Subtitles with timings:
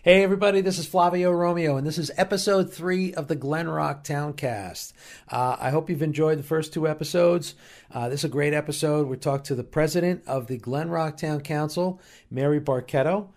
[0.00, 4.02] Hey, everybody, this is Flavio Romeo, and this is episode three of the Glen Rock
[4.02, 4.92] Towncast.
[5.28, 7.54] Uh, I hope you've enjoyed the first two episodes.
[7.92, 9.06] Uh, this is a great episode.
[9.06, 12.00] We talked to the president of the Glen Rock Town Council,
[12.32, 13.28] Mary Barchetto.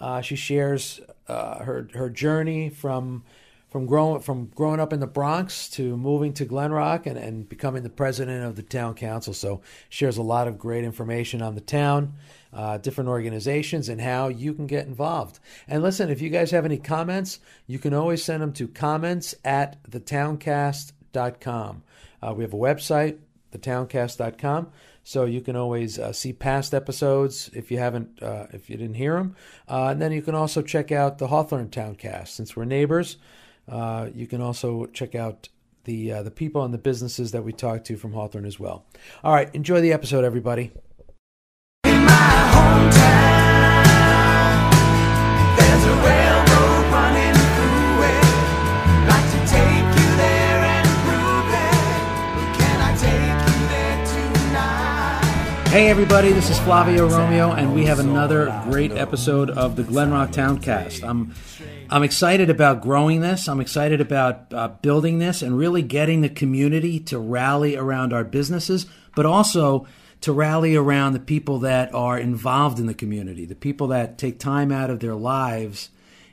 [0.00, 3.24] Uh, she shares uh, her her journey from
[3.74, 7.82] from growing from growing up in the Bronx to moving to Glenrock and, and becoming
[7.82, 9.34] the president of the town council.
[9.34, 12.14] So shares a lot of great information on the town,
[12.54, 15.40] uh, different organizations, and how you can get involved.
[15.66, 19.34] And listen, if you guys have any comments, you can always send them to comments
[19.44, 21.82] at thetowncast.com.
[22.22, 23.18] Uh, we have a website,
[23.52, 24.70] thetowncast.com.
[25.06, 28.94] So you can always uh, see past episodes if you haven't, uh, if you didn't
[28.94, 29.36] hear them,
[29.68, 32.28] uh, and then you can also check out the Hawthorne Towncast.
[32.28, 33.18] Since we're neighbors,
[33.68, 35.50] uh, you can also check out
[35.84, 38.86] the uh, the people and the businesses that we talked to from Hawthorne as well.
[39.22, 40.72] All right, enjoy the episode, everybody.
[55.74, 60.30] Hey, everybody, this is Flavio Romeo, and we have another great episode of the Glenrock
[60.30, 61.02] Towncast.
[61.02, 61.34] I'm
[61.90, 63.48] I'm excited about growing this.
[63.48, 68.22] I'm excited about uh, building this and really getting the community to rally around our
[68.22, 69.88] businesses, but also
[70.20, 74.38] to rally around the people that are involved in the community, the people that take
[74.38, 75.90] time out of their lives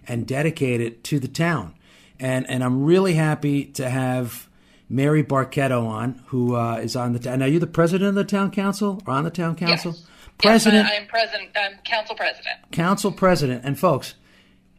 [0.07, 1.73] and dedicate it to the town.
[2.19, 4.47] And and I'm really happy to have
[4.91, 7.39] Mary Barchetto on, who uh, is on the town.
[7.39, 9.93] Now, you're the president of the town council or on the town council?
[9.93, 10.05] Yes.
[10.37, 11.49] President, Yes, I- I'm president.
[11.55, 12.71] I'm council president.
[12.71, 14.15] council president, and folks,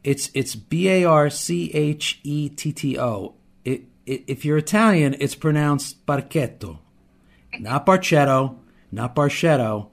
[0.04, 3.34] it's it's B A R C H E T T O.
[3.64, 6.78] It, it, if you're Italian, it's pronounced Barchetto,
[7.60, 8.56] not Barchetto,
[8.90, 9.88] not Barchetto,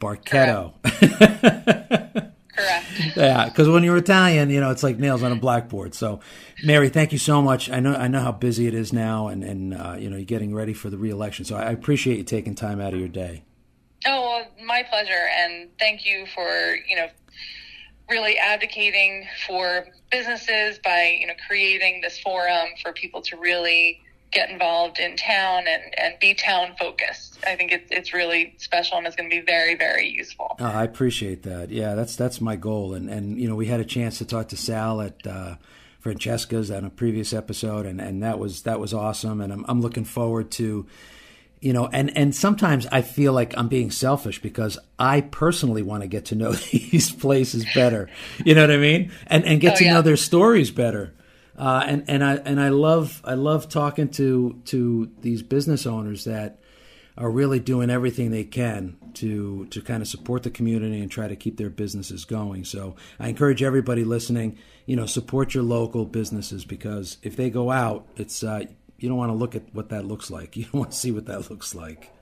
[0.00, 0.72] Barchetto.
[2.58, 2.86] Correct.
[3.16, 5.94] yeah, because when you're Italian, you know it's like nails on a blackboard.
[5.94, 6.20] So,
[6.64, 7.70] Mary, thank you so much.
[7.70, 10.24] I know I know how busy it is now, and and uh, you know you're
[10.24, 11.44] getting ready for the reelection.
[11.44, 13.44] So I appreciate you taking time out of your day.
[14.06, 17.08] Oh, well, my pleasure, and thank you for you know
[18.10, 24.00] really advocating for businesses by you know creating this forum for people to really
[24.30, 27.38] get involved in town and, and be town focused.
[27.46, 30.56] I think it's it's really special and it's going to be very very useful.
[30.60, 31.70] Oh, I appreciate that.
[31.70, 32.94] Yeah, that's that's my goal.
[32.94, 35.56] And and you know, we had a chance to talk to Sal at uh,
[36.00, 39.40] Francesca's on a previous episode, and, and that was that was awesome.
[39.40, 40.86] And I'm I'm looking forward to,
[41.60, 46.02] you know, and and sometimes I feel like I'm being selfish because I personally want
[46.02, 48.08] to get to know these places better.
[48.44, 49.10] You know what I mean?
[49.26, 49.94] And and get Oh, to yeah.
[49.94, 51.14] know their stories better.
[51.58, 56.24] Uh, and and I and I love I love talking to to these business owners
[56.24, 56.60] that
[57.16, 61.26] are really doing everything they can to to kind of support the community and try
[61.26, 62.64] to keep their businesses going.
[62.64, 67.72] So I encourage everybody listening, you know, support your local businesses because if they go
[67.72, 68.62] out, it's uh,
[68.98, 70.56] you don't want to look at what that looks like.
[70.56, 72.12] You don't want to see what that looks like.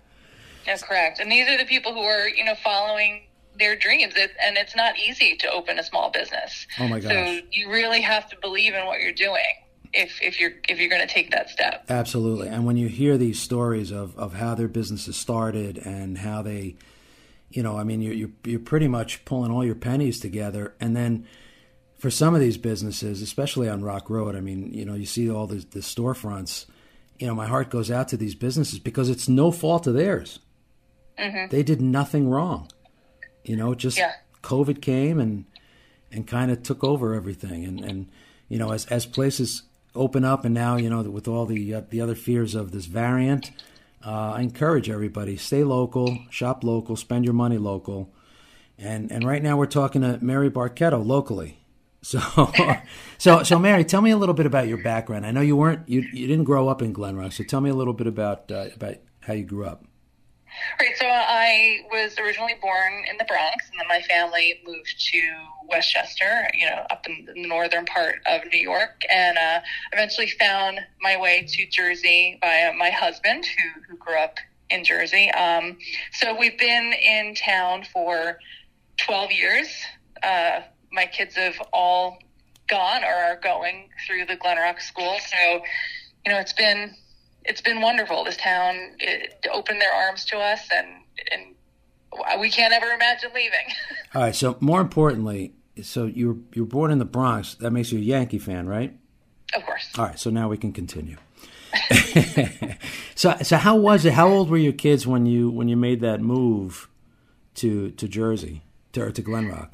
[0.64, 1.20] That's correct.
[1.20, 3.25] And these are the people who are you know following
[3.58, 6.66] their dreams, it, and it's not easy to open a small business.
[6.78, 9.42] Oh my So you really have to believe in what you're doing
[9.92, 11.84] if if you're if you're going to take that step.
[11.88, 12.48] Absolutely.
[12.48, 16.76] And when you hear these stories of, of how their businesses started and how they,
[17.50, 20.74] you know, I mean, you're, you're, you're pretty much pulling all your pennies together.
[20.80, 21.26] And then
[21.98, 25.30] for some of these businesses, especially on Rock Road, I mean, you know, you see
[25.30, 26.66] all the, the storefronts,
[27.18, 30.40] you know, my heart goes out to these businesses because it's no fault of theirs.
[31.18, 31.48] Mm-hmm.
[31.50, 32.68] They did nothing wrong.
[33.46, 34.12] You know, just Yeah.
[34.42, 35.44] COVID came and
[36.12, 37.64] and kind of took over everything.
[37.64, 38.08] And and
[38.48, 39.62] you know, as as places
[39.94, 42.86] open up, and now you know with all the uh, the other fears of this
[42.86, 43.50] variant,
[44.04, 48.12] uh, I encourage everybody stay local, shop local, spend your money local.
[48.78, 51.58] And and right now we're talking to Mary Barchetto locally.
[52.06, 52.20] So
[53.18, 55.26] so so Mary, tell me a little bit about your background.
[55.26, 57.68] I know you weren't you you didn't grow up in Glen Rock, so tell me
[57.68, 59.84] a little bit about uh, about how you grew up.
[60.80, 60.96] Right.
[60.96, 65.20] So I was originally born in the Bronx, and then my family moved to
[65.68, 69.60] Westchester, you know, up in the northern part of New York, and uh,
[69.92, 74.36] eventually found my way to Jersey by my husband, who who grew up
[74.70, 75.30] in Jersey.
[75.30, 75.78] Um,
[76.12, 78.38] so we've been in town for
[78.96, 79.68] twelve years.
[80.22, 80.60] Uh,
[80.92, 82.18] my kids have all
[82.68, 85.62] gone or are going through the Glen Rock School, so
[86.24, 86.94] you know, it's been
[87.46, 88.24] it's been wonderful.
[88.24, 90.86] This town it, opened their arms to us, and
[91.32, 93.66] and we can't ever imagine leaving.
[94.14, 94.34] All right.
[94.34, 97.54] So more importantly, so you were you were born in the Bronx.
[97.54, 98.96] That makes you a Yankee fan, right?
[99.54, 99.88] of course.
[99.96, 100.18] All right.
[100.18, 101.16] So now we can continue.
[103.14, 104.14] so so how was it?
[104.14, 106.88] How old were your kids when you when you made that move
[107.56, 108.62] to to Jersey
[108.92, 109.72] to or to Glenrock?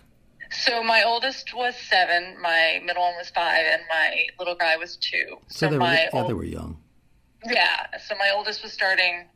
[0.51, 4.97] So my oldest was seven, my middle one was five, and my little guy was
[4.97, 5.39] two.
[5.49, 6.77] So, they were my yeah, ol- they were young.
[7.45, 9.27] Yeah, so my oldest was starting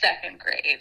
[0.00, 0.80] second grade.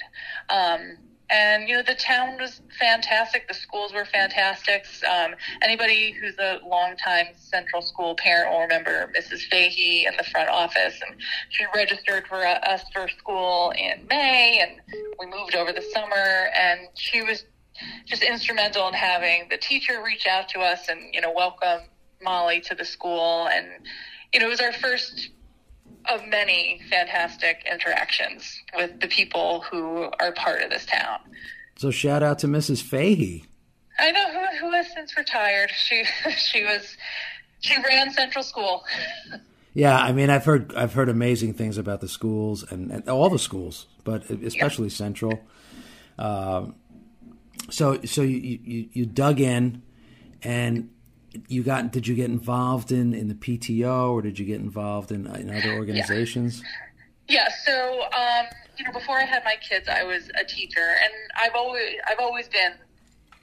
[0.50, 0.98] Um,
[1.30, 3.48] and, you know, the town was fantastic.
[3.48, 4.86] The schools were fantastic.
[5.10, 9.42] Um, anybody who's a longtime Central School parent will remember Mrs.
[9.50, 11.00] Fahey in the front office.
[11.08, 11.20] And
[11.50, 14.80] she registered for us for school in May, and
[15.20, 16.50] we moved over the summer.
[16.56, 17.46] And she was
[18.06, 21.82] just instrumental in having the teacher reach out to us and, you know, welcome
[22.22, 23.48] Molly to the school.
[23.48, 23.66] And,
[24.32, 25.30] you know, it was our first
[26.10, 31.20] of many fantastic interactions with the people who are part of this town.
[31.78, 32.82] So shout out to Mrs.
[32.82, 33.46] Fahey.
[34.00, 35.72] I know who, who has since retired.
[35.72, 36.04] She
[36.38, 36.98] she was
[37.60, 38.84] she ran Central School.
[39.74, 43.30] Yeah, I mean, I've heard I've heard amazing things about the schools and, and all
[43.30, 45.42] the schools, but especially Central.
[46.18, 46.76] Um,
[47.70, 49.82] so so you, you you dug in,
[50.44, 50.90] and
[51.48, 55.12] you got did you get involved in in the PTO or did you get involved
[55.12, 56.64] in, in other organizations?
[57.28, 58.46] Yeah, so um,
[58.78, 62.20] you know, before I had my kids, I was a teacher, and I've always I've
[62.20, 62.74] always been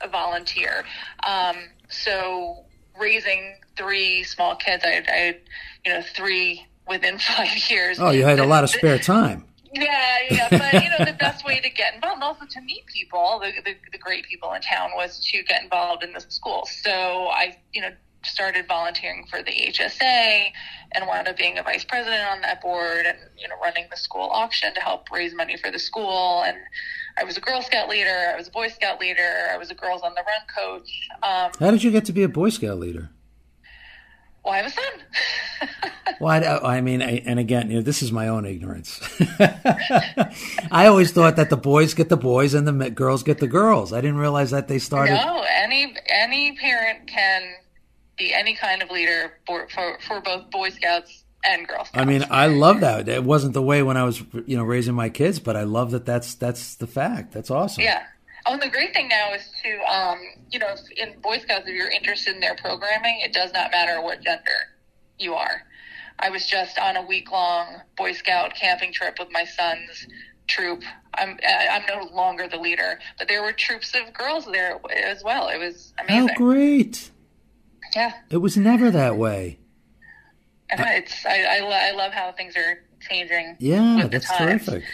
[0.00, 0.84] a volunteer.
[1.24, 1.56] Um,
[1.88, 2.64] so
[2.98, 5.40] raising three small kids, I, I had
[5.84, 7.98] you know three within five years.
[7.98, 9.44] Oh, you had a lot of spare time.
[9.72, 12.84] Yeah, yeah, but you know the best way to get involved, and also to meet
[12.86, 16.66] people, the, the the great people in town, was to get involved in the school.
[16.66, 17.90] So I, you know,
[18.22, 20.50] started volunteering for the HSA,
[20.92, 23.96] and wound up being a vice president on that board, and you know, running the
[23.96, 26.42] school auction to help raise money for the school.
[26.42, 26.58] And
[27.18, 29.74] I was a Girl Scout leader, I was a Boy Scout leader, I was a
[29.74, 31.08] Girls on the Run coach.
[31.22, 33.10] Um, How did you get to be a Boy Scout leader?
[34.44, 35.68] Well, I have a son.
[36.20, 39.00] Well, I, I mean, I, and again, you know, this is my own ignorance.
[40.70, 43.92] I always thought that the boys get the boys and the girls get the girls.
[43.92, 45.14] I didn't realize that they started.
[45.14, 47.54] No, any any parent can
[48.16, 51.90] be any kind of leader for for, for both Boy Scouts and Girl Scouts.
[51.94, 53.08] I mean, I love that.
[53.08, 55.90] It wasn't the way when I was, you know, raising my kids, but I love
[55.92, 56.06] that.
[56.06, 57.32] That's that's the fact.
[57.32, 57.84] That's awesome.
[57.84, 58.04] yeah.
[58.46, 60.18] Oh, and the great thing now is to, um,
[60.50, 64.02] you know, in Boy Scouts, if you're interested in their programming, it does not matter
[64.02, 64.50] what gender
[65.18, 65.62] you are.
[66.18, 67.66] I was just on a week long
[67.96, 70.06] Boy Scout camping trip with my son's
[70.48, 70.82] troop.
[71.14, 75.48] I'm I'm no longer the leader, but there were troops of girls there as well.
[75.48, 76.34] It was How amazing.
[76.36, 77.10] great!
[77.94, 78.12] Yeah.
[78.30, 79.58] It was never that way.
[80.70, 83.56] And it's I, I, lo- I love how things are changing.
[83.60, 84.84] Yeah, that's terrific.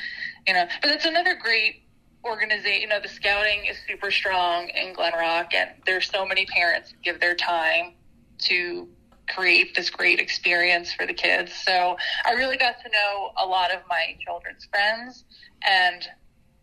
[0.47, 1.83] You know, but that's another great
[2.29, 2.83] organization.
[2.83, 6.95] You know, the scouting is super strong in Glen Rock, and there's so many parents
[7.03, 7.95] give their time
[8.41, 8.89] to
[9.29, 11.53] create this great experience for the kids.
[11.53, 15.25] So I really got to know a lot of my children's friends
[15.67, 16.07] and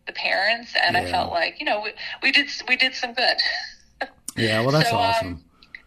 [0.06, 1.92] the parents, and I felt like you know we,
[2.22, 3.36] we did we did some good.
[4.38, 5.44] Yeah, well, that's So, um, awesome.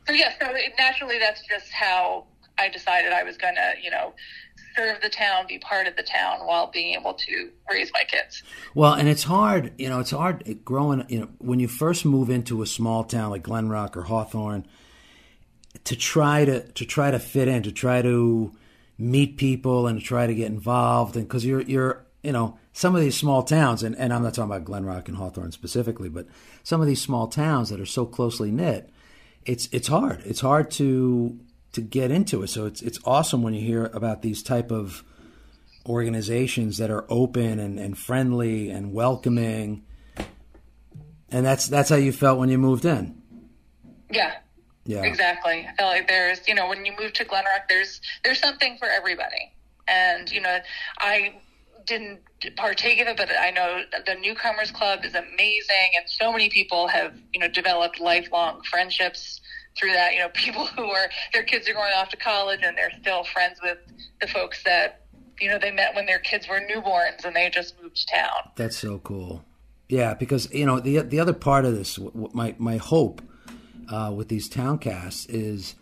[0.07, 2.25] So yeah, so it, naturally that's just how
[2.59, 4.13] I decided I was going to, you know,
[4.75, 8.43] serve the town, be part of the town while being able to raise my kids.
[8.73, 12.29] Well, and it's hard, you know, it's hard growing, you know, when you first move
[12.29, 14.65] into a small town like Glen Rock or Hawthorne,
[15.83, 18.51] to try to to try to fit in, to try to
[18.97, 22.95] meet people and to try to get involved, and because you're you're you know some
[22.95, 26.09] of these small towns, and, and I'm not talking about Glen Rock and Hawthorne specifically,
[26.09, 26.27] but
[26.63, 28.89] some of these small towns that are so closely knit,
[29.45, 30.21] it's it's hard.
[30.25, 31.39] It's hard to
[31.73, 32.47] to get into it.
[32.49, 35.03] So it's it's awesome when you hear about these type of
[35.85, 39.83] organizations that are open and, and friendly and welcoming.
[41.31, 43.21] And that's that's how you felt when you moved in.
[44.11, 44.33] Yeah,
[44.85, 45.03] Yeah.
[45.03, 45.67] exactly.
[45.67, 48.77] I feel like there's, you know, when you move to Glen Rock, there's there's something
[48.77, 49.53] for everybody.
[49.87, 50.57] And you know,
[50.99, 51.35] I
[51.85, 52.19] didn't
[52.55, 56.87] partake of it, but I know the newcomers club is amazing, and so many people
[56.87, 59.41] have, you know, developed lifelong friendships
[59.79, 60.13] through that.
[60.13, 63.23] You know, people who are their kids are going off to college and they're still
[63.23, 63.77] friends with
[64.21, 65.05] the folks that
[65.39, 68.51] you know they met when their kids were newborns and they just moved to town.
[68.55, 69.45] That's so cool.
[69.87, 71.97] Yeah, because you know the the other part of this,
[72.33, 73.21] my my hope
[73.89, 75.75] uh, with these towncasts is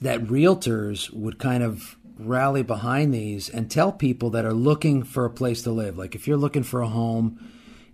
[0.00, 5.24] that realtors would kind of rally behind these and tell people that are looking for
[5.24, 5.98] a place to live.
[5.98, 7.38] Like if you're looking for a home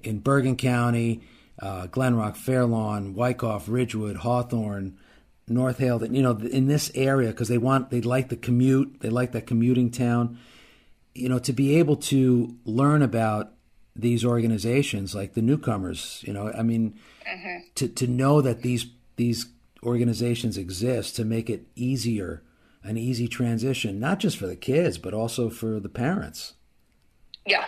[0.03, 1.23] in Bergen County,
[1.61, 4.99] uh, Glen Rock, Fairlawn, Wyckoff, Ridgewood, Hawthorne,
[5.49, 9.09] North Haledon, you know, in this area because they want they like the commute, they
[9.09, 10.39] like that commuting town.
[11.15, 13.53] You know, to be able to learn about
[13.97, 16.99] these organizations like the newcomers, you know, I mean,
[17.77, 18.87] to to know that these
[19.17, 19.47] these
[19.83, 22.43] organizations exist to make it easier,
[22.83, 26.55] an easy transition, not just for the kids but also for the parents.
[27.47, 27.65] Yeah.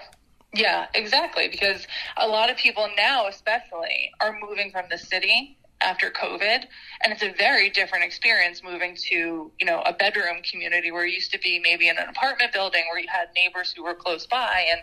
[0.52, 1.48] Yeah, exactly.
[1.48, 6.64] Because a lot of people now, especially, are moving from the city after COVID.
[7.02, 11.14] And it's a very different experience moving to, you know, a bedroom community where you
[11.14, 14.26] used to be maybe in an apartment building where you had neighbors who were close
[14.26, 14.80] by and,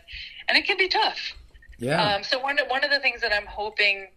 [0.47, 1.33] and it can be tough.
[1.77, 2.01] Yeah.
[2.01, 4.07] Um, so one, one of the things that I'm hoping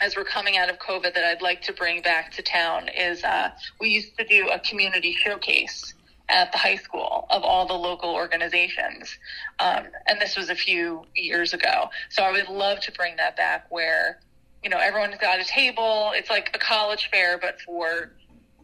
[0.00, 3.22] as we're coming out of COVID that I'd like to bring back to town is
[3.24, 3.50] uh,
[3.80, 5.93] we used to do a community showcase
[6.28, 9.18] at the high school of all the local organizations.
[9.58, 11.90] Um, and this was a few years ago.
[12.08, 14.20] So I would love to bring that back where,
[14.62, 16.12] you know, everyone's got a table.
[16.14, 18.12] It's like a college fair, but for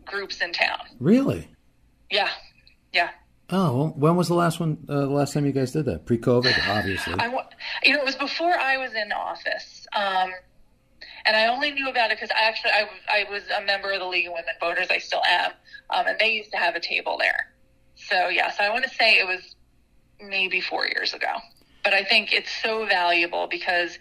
[0.05, 0.79] groups in town.
[0.99, 1.49] really?
[2.11, 2.31] Yeah.
[2.93, 3.11] Yeah.
[3.51, 4.79] Oh, well, when was the last one?
[4.89, 6.07] Uh, the last time you guys did that?
[6.07, 7.15] Pre-COVID, obviously.
[7.19, 7.27] I,
[7.85, 9.87] you know, it was before I was in office.
[9.93, 10.31] Um,
[11.27, 14.01] and I only knew about it because I actually, I, I was a member of
[14.01, 14.89] the League of Women Voters.
[14.91, 15.53] I still am.
[15.91, 17.50] Um, and they used to have a table there.
[18.09, 19.55] So, yeah, so I want to say it was
[20.21, 21.37] maybe four years ago.
[21.85, 23.99] But I think it's so valuable because,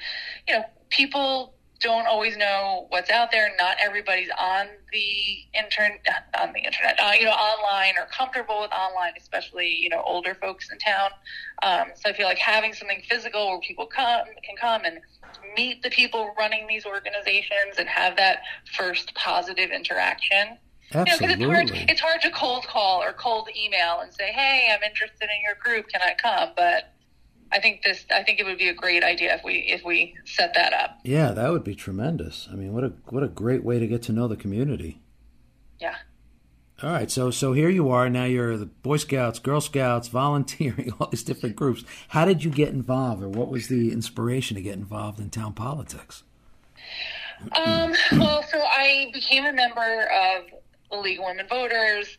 [0.48, 3.52] you know, people don't always know what's out there.
[3.58, 8.72] Not everybody's on the internet, on the internet, uh, you know, online or comfortable with
[8.72, 11.12] online, especially you know older folks in town.
[11.64, 15.00] Um, so I feel like having something physical where people come can come and
[15.56, 18.40] meet the people running these organizations and have that
[18.76, 20.58] first positive interaction.
[20.92, 21.86] You know, it's hard, Absolutely.
[21.88, 25.56] it's hard to cold call or cold email and say, "Hey, I'm interested in your
[25.56, 25.88] group.
[25.90, 26.94] Can I come?" But
[27.52, 30.16] I think this, I think it would be a great idea if we if we
[30.26, 31.00] set that up.
[31.04, 32.48] Yeah, that would be tremendous.
[32.52, 35.02] I mean, what a what a great way to get to know the community.
[35.80, 35.96] Yeah.
[36.82, 38.24] All right, so so here you are now.
[38.24, 41.84] You're the Boy Scouts, Girl Scouts, volunteering, all these different groups.
[42.10, 45.54] How did you get involved, or what was the inspiration to get involved in town
[45.54, 46.24] politics?
[47.56, 50.44] Um, well, so I became a member of
[50.92, 52.18] of Women Voters.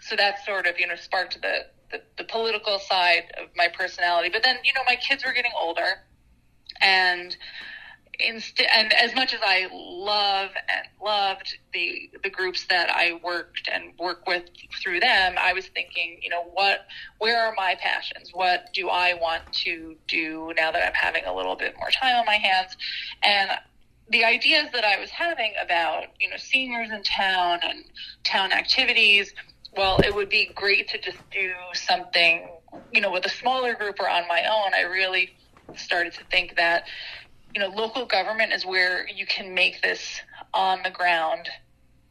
[0.00, 4.30] So that sort of, you know, sparked the, the, the political side of my personality.
[4.32, 6.04] But then, you know, my kids were getting older.
[6.80, 7.36] And
[8.18, 13.68] inst- and as much as I love and loved the the groups that I worked
[13.72, 14.44] and work with
[14.82, 16.86] through them, I was thinking, you know, what
[17.18, 18.30] where are my passions?
[18.32, 22.16] What do I want to do now that I'm having a little bit more time
[22.16, 22.76] on my hands?
[23.22, 23.50] And
[24.10, 27.84] the ideas that I was having about, you know, seniors in town and
[28.24, 29.32] town activities,
[29.76, 32.48] well, it would be great to just do something,
[32.92, 34.74] you know, with a smaller group or on my own.
[34.74, 35.30] I really
[35.76, 36.84] started to think that,
[37.54, 40.20] you know, local government is where you can make this
[40.52, 41.48] on the ground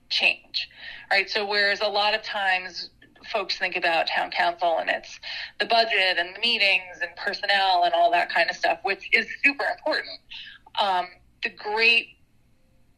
[0.09, 0.69] change.
[1.11, 1.29] Right?
[1.29, 2.89] So whereas a lot of times
[3.31, 5.19] folks think about town council and it's
[5.59, 9.27] the budget and the meetings and personnel and all that kind of stuff, which is
[9.43, 10.19] super important.
[10.79, 11.07] Um,
[11.43, 12.09] the great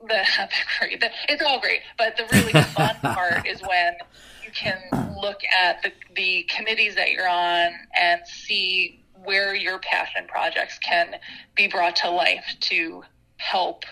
[0.01, 0.07] the,
[0.37, 3.95] the great the, it's all great but the really fun part is when
[4.43, 4.79] you can
[5.21, 11.15] look at the, the committees that you're on and see where your passion projects can
[11.55, 13.03] be brought to life to
[13.37, 13.85] help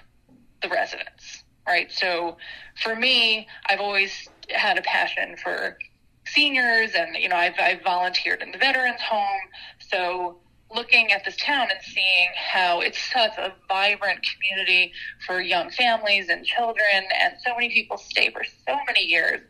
[0.62, 1.92] the residents right?
[1.92, 2.38] So
[2.82, 5.78] for me i've always had a passion for
[6.26, 9.42] seniors and you know I've, I've volunteered in the veterans home.
[9.80, 10.38] So
[10.74, 14.94] looking at this town and seeing how it's such a vibrant community
[15.26, 19.42] for young families and children, and so many people stay for so many years,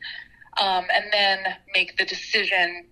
[0.61, 1.39] um, and then
[1.73, 2.87] make the decision: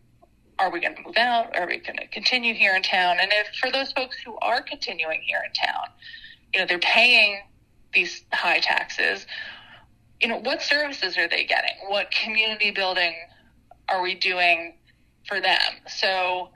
[0.59, 1.55] Are we going to move out?
[1.55, 3.17] Or are we going to continue here in town?
[3.19, 5.88] And if for those folks who are continuing here in town,
[6.53, 7.41] you know they're paying
[7.93, 9.25] these high taxes.
[10.21, 11.75] You know what services are they getting?
[11.88, 13.15] What community building
[13.88, 14.75] are we doing
[15.27, 15.59] for them?
[15.88, 16.50] So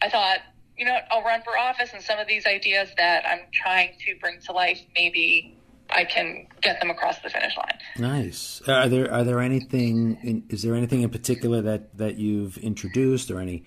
[0.00, 0.38] I thought
[0.76, 4.16] you know, I'll run for office and some of these ideas that I'm trying to
[4.20, 5.56] bring to life, maybe
[5.90, 7.78] I can get them across the finish line.
[7.98, 8.62] Nice.
[8.66, 10.18] Are there are there anything?
[10.22, 13.64] In, is there anything in particular that that you've introduced, or any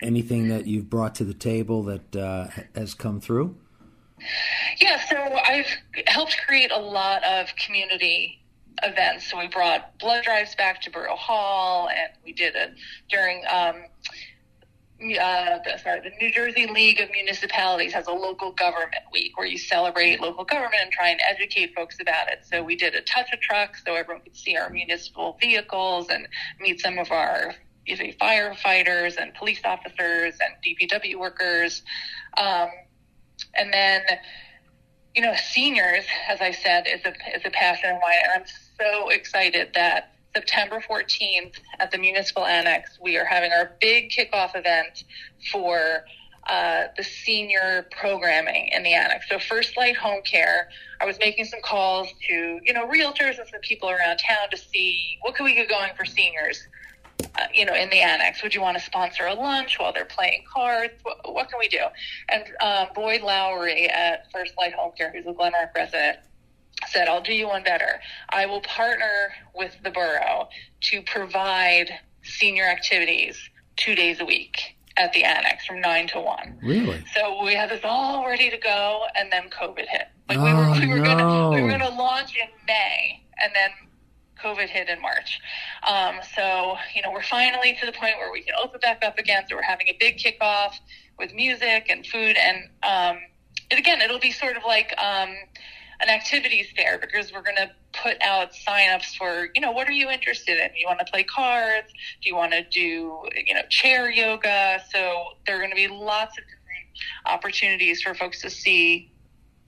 [0.00, 3.56] anything that you've brought to the table that uh, has come through?
[4.80, 5.66] Yeah, so I've
[6.06, 8.40] helped create a lot of community
[8.82, 9.30] events.
[9.30, 12.74] So we brought blood drives back to Borough Hall, and we did it
[13.10, 13.42] during.
[13.52, 13.84] Um,
[15.12, 19.46] uh, the, sorry, the New Jersey League of Municipalities has a local government week where
[19.46, 22.40] you celebrate local government and try and educate folks about it.
[22.50, 26.26] So we did a touch a truck so everyone could see our municipal vehicles and
[26.60, 27.54] meet some of our
[27.86, 31.82] usually firefighters and police officers and DPW workers.
[32.38, 32.68] Um,
[33.54, 34.02] and then,
[35.14, 38.14] you know, seniors, as I said, is a, is a passion of mine.
[38.24, 43.76] And I'm so excited that September 14th at the Municipal Annex, we are having our
[43.80, 45.04] big kickoff event
[45.52, 46.04] for
[46.48, 49.28] uh, the senior programming in the annex.
[49.28, 50.68] So First Light Home Care,
[51.00, 54.56] I was making some calls to, you know, realtors and some people around town to
[54.56, 56.66] see what can we get going for seniors,
[57.20, 58.42] uh, you know, in the annex.
[58.42, 60.94] Would you want to sponsor a lunch while they're playing cards?
[61.02, 61.84] What, what can we do?
[62.28, 66.18] And um, Boyd Lowry at First Light Home Care, who's a Glen Rock resident,
[66.88, 68.00] said, I'll do you one better.
[68.30, 70.48] I will partner with the borough
[70.82, 71.90] to provide
[72.22, 73.38] senior activities
[73.76, 76.58] two days a week at the annex from nine to one.
[76.62, 77.04] Really?
[77.14, 80.08] So we had this all ready to go, and then COVID hit.
[80.28, 81.78] Like we Oh, were, we were gonna, we were no.
[81.78, 83.70] gonna launch in May, and then
[84.42, 85.40] COVID hit in March.
[85.88, 89.18] Um, so you know, we're finally to the point where we can open back up
[89.18, 89.44] again.
[89.48, 90.74] So we're having a big kickoff
[91.18, 93.18] with music and food, and um,
[93.70, 95.34] and again, it'll be sort of like um,
[96.04, 97.70] an activities fair because we're going to
[98.02, 100.70] put out signups for you know what are you interested in?
[100.76, 101.88] You want to play cards?
[102.22, 102.80] Do you want to do
[103.46, 104.82] you know chair yoga?
[104.92, 106.88] So there are going to be lots of different
[107.26, 109.10] opportunities for folks to see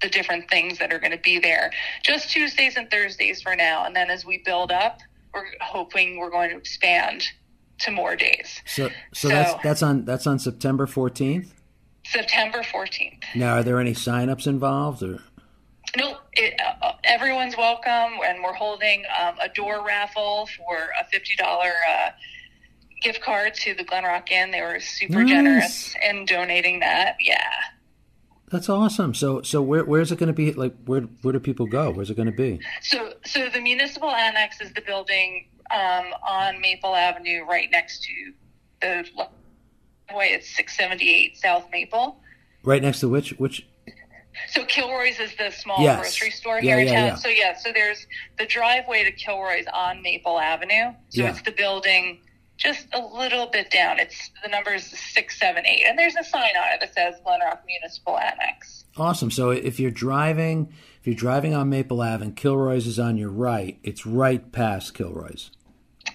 [0.02, 1.70] the different things that are going to be there.
[2.02, 4.98] Just Tuesdays and Thursdays for now, and then as we build up,
[5.32, 7.24] we're hoping we're going to expand
[7.78, 8.60] to more days.
[8.66, 11.52] So, so So- that's that's on that's on September fourteenth.
[12.08, 13.24] September 14th.
[13.34, 15.18] Now, are there any signups involved, or
[15.96, 21.34] No, it, uh, everyone's welcome, and we're holding um, a door raffle for a fifty
[21.36, 22.10] dollar uh,
[23.02, 24.50] gift card to the Glen Rock Inn.
[24.50, 25.28] They were super Nice.
[25.30, 27.16] generous in donating that.
[27.20, 27.40] Yeah.
[28.50, 29.14] that's awesome?
[29.14, 30.52] So, so where where's it going to be?
[30.52, 31.90] Like, where where do people go?
[31.90, 32.60] Where's it going to be?
[32.82, 38.32] So, so the municipal annex is the building um, on Maple Avenue, right next to
[38.82, 39.04] the
[40.14, 40.26] way.
[40.26, 42.20] It's six seventy eight South Maple.
[42.62, 43.66] Right next to which which?
[44.48, 46.00] So Kilroy's is the small Yes.
[46.00, 47.06] grocery store Yeah, here in yeah, town.
[47.06, 47.14] yeah.
[47.16, 48.06] So yeah, so there's
[48.38, 50.92] the driveway to Kilroy's on Maple Avenue.
[51.10, 51.30] So Yeah.
[51.30, 52.20] it's the building
[52.56, 53.98] just a little bit down.
[53.98, 57.14] It's the number is six seven eight, and there's a sign on it that says
[57.26, 58.84] Glenrock Municipal Annex.
[58.96, 59.30] Awesome.
[59.30, 63.78] So, if you're driving, if you're driving on Maple Avenue, Kilroy's is on your right,
[63.82, 65.50] it's right past Kilroy's.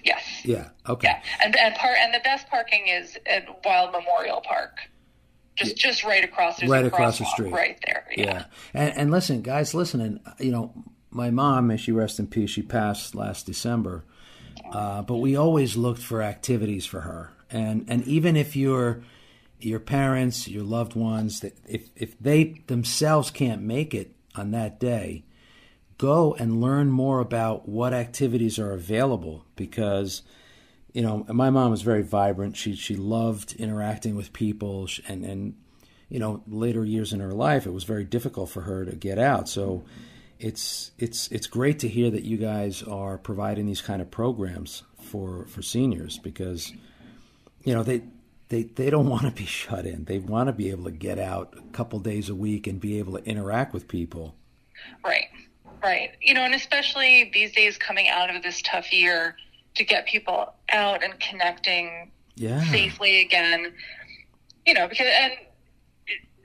[0.02, 0.22] Yes.
[0.44, 0.70] Yeah.
[0.88, 1.06] Okay.
[1.06, 4.78] Yeah, and and part and the best parking is at Wild Memorial Park,
[5.56, 6.58] just just right across.
[6.58, 7.52] There's Right a across the street.
[7.52, 8.06] right there.
[8.16, 8.24] Yeah.
[8.24, 8.44] Yeah.
[8.74, 10.72] And, and listen, guys, listening, you know,
[11.10, 14.04] my mom, may she rest in peace, she passed last December.
[14.72, 17.30] Uh, but we always looked for activities for her.
[17.50, 19.02] And, and even if your,
[19.60, 24.80] your parents, your loved ones, that if, if they themselves can't make it on that
[24.80, 25.24] day,
[25.98, 30.22] go and learn more about what activities are available because
[30.92, 32.56] you know my mom was very vibrant.
[32.56, 34.88] She she loved interacting with people.
[35.08, 35.54] And and
[36.08, 39.18] you know later years in her life it was very difficult for her to get
[39.18, 39.48] out.
[39.48, 39.84] So
[40.38, 44.82] it's it's it's great to hear that you guys are providing these kind of programs
[45.00, 46.72] for for seniors because
[47.64, 48.02] you know they
[48.48, 50.04] they they don't want to be shut in.
[50.04, 52.98] They want to be able to get out a couple days a week and be
[52.98, 54.34] able to interact with people.
[55.04, 55.28] Right,
[55.82, 56.10] right.
[56.20, 59.36] You know, and especially these days coming out of this tough year
[59.74, 63.72] to get people out and connecting yeah safely again.
[64.66, 65.32] You know, because and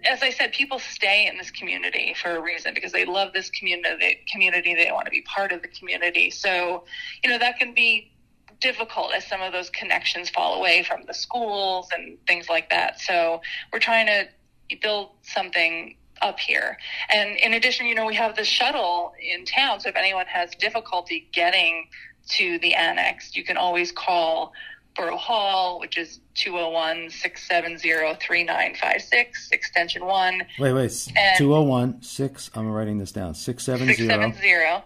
[0.05, 3.49] as I said, people stay in this community for a reason because they love this
[3.49, 4.19] community.
[4.31, 6.29] Community, they want to be part of the community.
[6.29, 6.83] So,
[7.23, 8.11] you know, that can be
[8.59, 12.99] difficult as some of those connections fall away from the schools and things like that.
[13.01, 16.77] So, we're trying to build something up here.
[17.09, 19.79] And in addition, you know, we have the shuttle in town.
[19.79, 21.87] So if anyone has difficulty getting
[22.29, 24.53] to the annex, you can always call
[24.95, 27.79] Borough Hall, which is 201 670
[28.25, 31.07] 3956, extension 1, Wait, wait.
[31.15, 32.51] And- 201 6.
[32.55, 33.33] I'm writing this down.
[33.35, 33.93] 670.
[33.93, 34.83] 670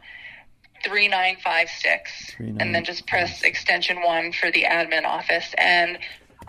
[0.84, 2.34] 3956.
[2.40, 5.54] And then just press extension 1 for the admin office.
[5.58, 5.98] And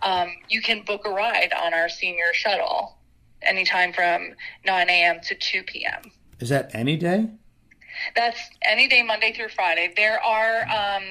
[0.03, 2.97] um, you can book a ride on our senior shuttle
[3.43, 4.31] anytime from
[4.65, 5.21] 9 a.m.
[5.25, 6.11] to 2 p.m.
[6.41, 7.29] Is that any day?
[8.15, 9.93] That's any day, Monday through Friday.
[9.97, 11.05] There are um,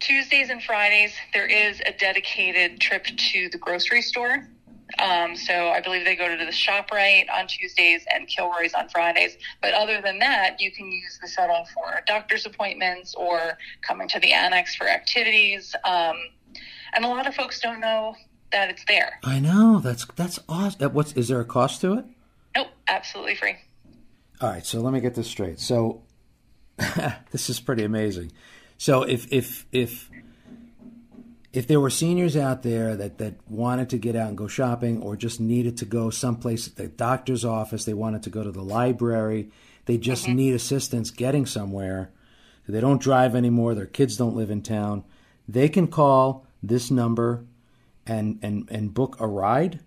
[0.00, 1.12] Tuesdays and Fridays.
[1.32, 4.48] There is a dedicated trip to the grocery store.
[4.98, 9.36] Um, so I believe they go to the ShopRite on Tuesdays and Kilroy's on Fridays.
[9.60, 14.18] But other than that, you can use the shuttle for doctor's appointments or coming to
[14.18, 15.74] the annex for activities.
[15.84, 16.16] Um,
[16.94, 18.16] and a lot of folks don't know
[18.50, 19.20] that it's there.
[19.24, 19.78] I know.
[19.78, 20.92] That's that's awesome.
[20.94, 22.04] What's is there a cost to it?
[22.56, 23.56] Nope, absolutely free.
[24.40, 25.58] All right, so let me get this straight.
[25.58, 26.02] So
[27.32, 28.32] this is pretty amazing.
[28.76, 30.10] So if if if
[31.52, 35.02] if there were seniors out there that that wanted to get out and go shopping
[35.02, 38.62] or just needed to go someplace the doctor's office, they wanted to go to the
[38.62, 39.50] library,
[39.86, 40.36] they just mm-hmm.
[40.36, 42.10] need assistance getting somewhere.
[42.68, 45.02] They don't drive anymore, their kids don't live in town.
[45.48, 47.44] They can call this number
[48.06, 49.80] and and and book a ride.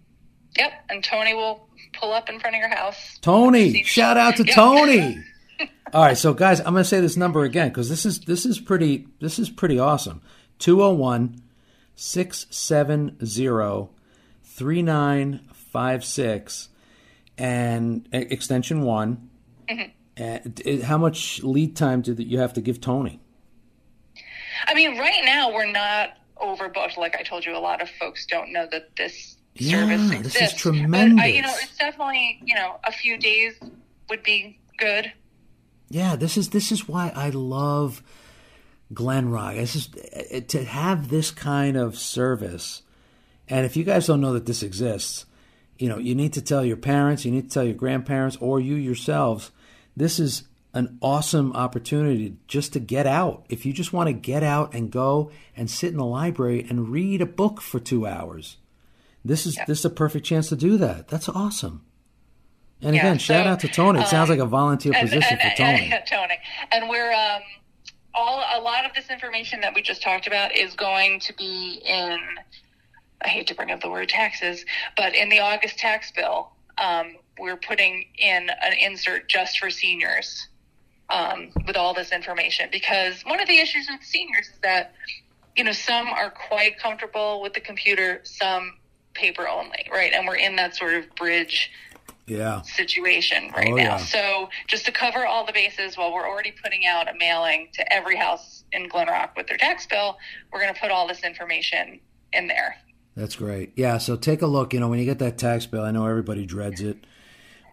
[0.58, 1.68] Yep, and Tony will
[2.00, 3.18] pull up in front of your house.
[3.22, 4.56] Tony, shout out to Yeah.
[4.56, 5.18] Tony.
[5.94, 8.46] All right, so guys, I'm going to say this number again cuz this is this
[8.46, 10.22] is pretty this is pretty awesome.
[10.60, 11.42] 201
[11.96, 13.90] 670
[14.44, 16.70] 3956
[17.38, 19.30] and extension 1
[19.70, 19.82] mm-hmm.
[20.18, 23.20] And it- how much lead time do you have to give Tony?
[24.68, 26.98] I mean, right now we're not overbooked.
[26.98, 30.42] Like I told you, a lot of folks don't know that this Yeah, service this
[30.42, 31.16] is tremendous.
[31.16, 33.60] But I, you know, it's definitely you know a few days
[34.10, 35.12] would be good.
[35.90, 38.02] Yeah, this is this is why I love
[38.94, 39.56] Glen Rock.
[39.56, 42.82] It's just uh, to have this kind of service.
[43.48, 45.26] And if you guys don't know that this exists,
[45.78, 48.60] you know, you need to tell your parents, you need to tell your grandparents or
[48.60, 49.52] you yourselves.
[49.98, 53.46] This is an awesome opportunity just to get out.
[53.50, 56.90] If you just want to get out and go and sit in the library and
[56.90, 58.58] read a book for 2 hours.
[59.24, 61.08] This is this is a perfect chance to do that.
[61.08, 61.86] That's awesome.
[62.82, 64.02] And Yeah, again, shout out to Tony.
[64.02, 65.92] It sounds um, like a volunteer And- position and- for Tony.
[65.94, 66.38] and- Tony.
[66.72, 67.42] And we're um,
[68.16, 71.82] all a lot of this information that we just talked about is going to be
[71.86, 72.18] in.
[73.24, 74.66] I hate to bring up the word taxes,
[74.98, 80.48] but in the August tax bill, um, we're putting in an insert just for seniors
[81.12, 84.94] um, with all this information because one of the issues with seniors is that
[85.56, 88.74] you know some are quite comfortable with the computer, some
[89.14, 90.12] paper only, right?
[90.14, 91.72] And we're in that sort of bridge
[92.28, 92.62] Yeah.
[92.62, 93.84] situation right Oh, now.
[93.84, 93.98] yeah.
[93.98, 97.94] So just to cover all the bases, while we're already putting out a mailing to
[97.94, 100.18] every house in Glen Rock with their tax bill,
[100.52, 102.00] we're going to put all this information
[102.34, 102.76] in there.
[103.16, 103.74] That's great.
[103.76, 104.74] Yeah, so take a look.
[104.74, 106.98] You know, when you get that tax bill, I know everybody dreads it.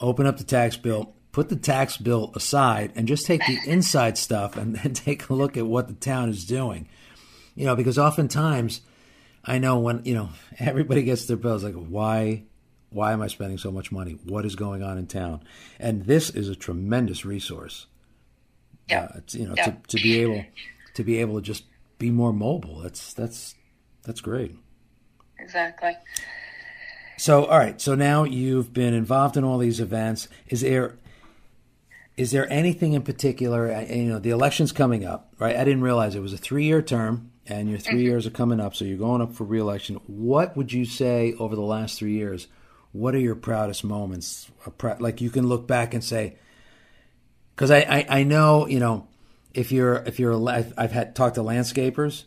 [0.01, 4.19] Open up the tax bill, put the tax bill aside, and just take the inside
[4.19, 6.89] stuff and then take a look at what the town is doing.
[7.55, 8.81] You know, because oftentimes,
[9.49, 12.45] I know when, you know, everybody gets their bills, like, why?
[12.91, 14.19] Why am I spending so much money?
[14.25, 15.43] What is going on in town?
[15.79, 17.87] And this is a tremendous resource.
[18.89, 19.05] Yeah.
[19.05, 19.65] Uh, it's, you know, Yeah.
[19.67, 20.45] to, to be able
[20.95, 21.65] to be able to just
[21.99, 22.81] be more mobile.
[22.81, 23.55] That's that's
[24.05, 24.57] that's great.
[25.39, 25.97] Exactly.
[27.19, 27.79] So, all right.
[27.81, 30.29] So now you've been involved in all these events.
[30.47, 30.97] Is there
[32.17, 33.83] is there anything in particular?
[33.83, 35.57] You know, the election's coming up, right?
[35.57, 38.01] I didn't realize it was a three year term, and your 3 mm-hmm.
[38.03, 38.75] years are coming up.
[38.75, 39.97] So you're going up for reelection.
[40.07, 42.47] What would you say over the last three years?
[42.93, 44.51] What are your proudest moments?
[44.99, 46.37] Like you can look back and say,
[47.59, 49.09] because I, I I know you know
[49.53, 52.25] if you're if you're a, I've, I've had talked to landscapers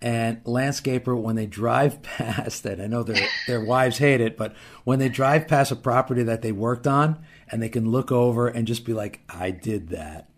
[0.00, 4.54] and landscaper when they drive past it i know their their wives hate it but
[4.84, 8.48] when they drive past a property that they worked on and they can look over
[8.48, 10.30] and just be like i did that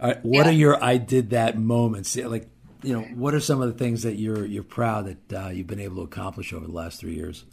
[0.00, 0.52] right, what Yeah.
[0.52, 2.48] are your i did that moments like
[2.82, 5.66] you know what are some of the things that you're you're proud that uh, you've
[5.66, 7.44] been able to accomplish over the last three years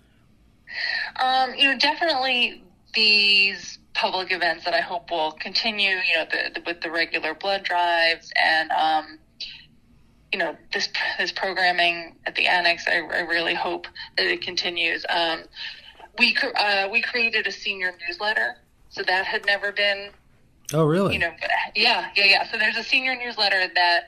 [1.19, 2.63] Um, you know, definitely
[2.93, 5.91] these public events that I hope will continue.
[5.91, 9.19] You know, the, the, with the regular blood drives and um,
[10.31, 12.85] you know this this programming at the annex.
[12.87, 13.87] I, I really hope
[14.17, 15.05] that it continues.
[15.09, 15.43] Um,
[16.19, 18.57] we uh, we created a senior newsletter,
[18.89, 20.09] so that had never been
[20.73, 21.31] oh really you know,
[21.75, 22.51] yeah, yeah, yeah.
[22.51, 24.07] So there's a senior newsletter that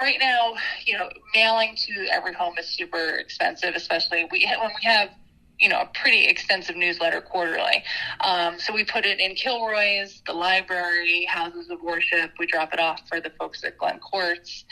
[0.00, 0.54] right now,
[0.84, 5.10] you know, mailing to every home is super expensive, especially we when we have
[5.58, 7.82] you know a pretty extensive newsletter quarterly.
[8.20, 12.32] Um, so we put it in Kilroy's, the library, houses of worship.
[12.38, 14.64] We drop it off for the folks at Glen Courts.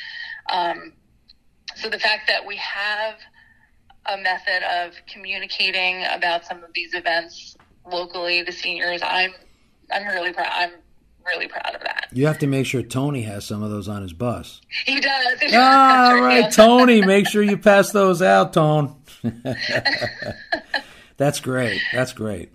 [0.50, 0.92] Um,
[1.76, 3.16] so the fact that we have
[4.06, 7.56] a method of communicating about some of these events
[7.90, 9.32] locally, the seniors, I'm
[9.90, 10.50] I'm really proud.
[10.50, 10.72] I'm
[11.26, 12.08] really proud of that.
[12.12, 15.26] you have to make sure tony has some of those on his bus He does.
[15.52, 16.50] Ah, all right, Yeah.
[16.50, 17.00] Tony.
[17.02, 18.96] Make sure you pass those out, Tone.
[21.16, 21.80] That's great.
[21.92, 22.50] That's great.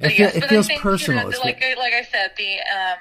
[0.00, 1.30] It, fe- it feels think, you personal.
[1.30, 2.98] know, like like I said, the um,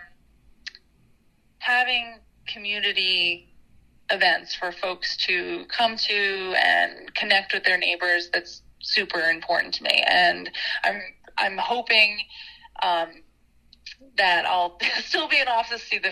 [1.59, 3.49] having community
[4.11, 9.83] events for folks to come to and connect with their neighbors that's super important to
[9.83, 10.49] me, and
[10.83, 11.01] I'm
[11.37, 12.19] I'm hoping.
[12.83, 13.07] Um,
[14.17, 16.11] that I'll still be in office to see the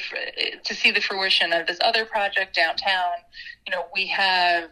[0.64, 3.12] to see the fruition of this other project downtown.
[3.66, 4.70] You know, we have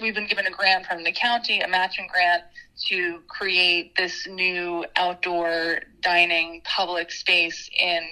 [0.00, 2.42] we've been given a grant from the county, a matching grant
[2.88, 8.02] to create this new outdoor dining public space in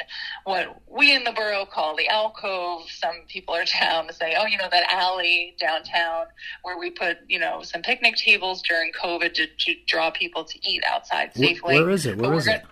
[0.45, 2.83] what we in the borough call the alcove.
[2.91, 6.27] Some people are down to say, oh, you know, that alley downtown
[6.63, 10.59] where we put, you know, some picnic tables during COVID to, to draw people to
[10.69, 11.79] eat outside safely.
[11.79, 12.17] where is it?
[12.17, 12.65] Where is gonna- it?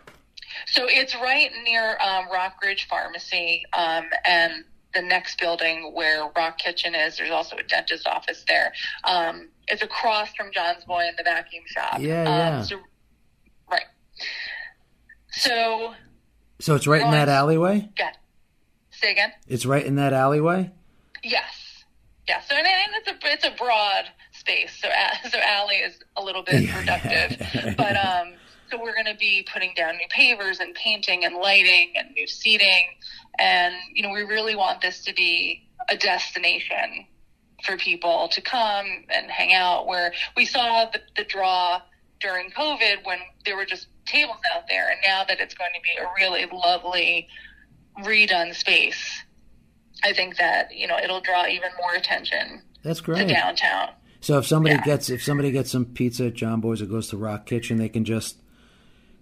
[0.73, 6.95] So it's right near um, Rockridge Pharmacy um, and the next building where Rock Kitchen
[6.95, 7.17] is.
[7.17, 8.73] There's also a dentist office there.
[9.05, 11.99] Um, it's across from John's Boy and the vacuum shop.
[12.01, 12.63] Yeah, um, yeah.
[12.63, 12.77] So,
[13.71, 13.85] right.
[15.31, 15.95] So,
[16.61, 17.89] So it's right in that alleyway.
[17.99, 18.11] yeah.
[18.91, 19.33] Say again.
[19.49, 20.71] It's right in that alleyway.
[21.25, 21.85] Yes.
[22.29, 22.41] Yeah.
[22.43, 24.79] So and, and it's a it's a broad space.
[24.81, 24.89] So
[25.31, 26.83] so alley is a little bit Yeah.
[26.83, 28.35] reductive, but um.
[28.73, 32.27] So we're going to be putting down new pavers and painting and lighting and new
[32.27, 32.87] seating.
[33.39, 37.07] And, you know, we really want this to be a destination
[37.65, 41.81] for people to come and hang out where we saw the, the draw
[42.21, 44.89] during COVID when there were just tables out there.
[44.91, 47.29] And now that it's going to be a really lovely
[48.01, 49.23] redone space,
[50.03, 53.29] I think that, you know, it'll draw even more attention That's to great.
[53.29, 53.91] downtown.
[54.21, 54.83] So if somebody Yeah.
[54.85, 57.89] gets if somebody gets some pizza at John Boy's or goes to Rock Kitchen, they
[57.89, 58.37] can just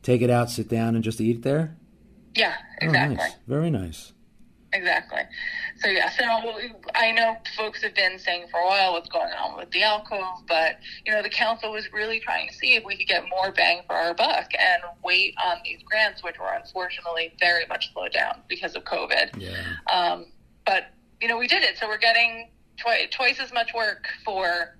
[0.02, 1.76] take it out, sit down, and just eat there.
[2.34, 3.16] Yeah, Oh, exactly.
[3.16, 3.32] nice.
[3.46, 4.12] Very nice.
[4.72, 5.22] Exactly.
[5.80, 6.24] So yeah, so
[6.94, 10.46] I know folks have been saying for a while what's going on with the alcove,
[10.46, 13.50] but you know the council was really trying to see if we could get more
[13.50, 18.12] bang for our buck and wait on these grants, which were unfortunately very much slowed
[18.12, 19.30] down because of COVID.
[19.38, 19.56] Yeah.
[19.92, 20.26] Um,
[20.64, 20.84] but
[21.20, 24.78] you know we did it, so we're getting twi- twice as much work for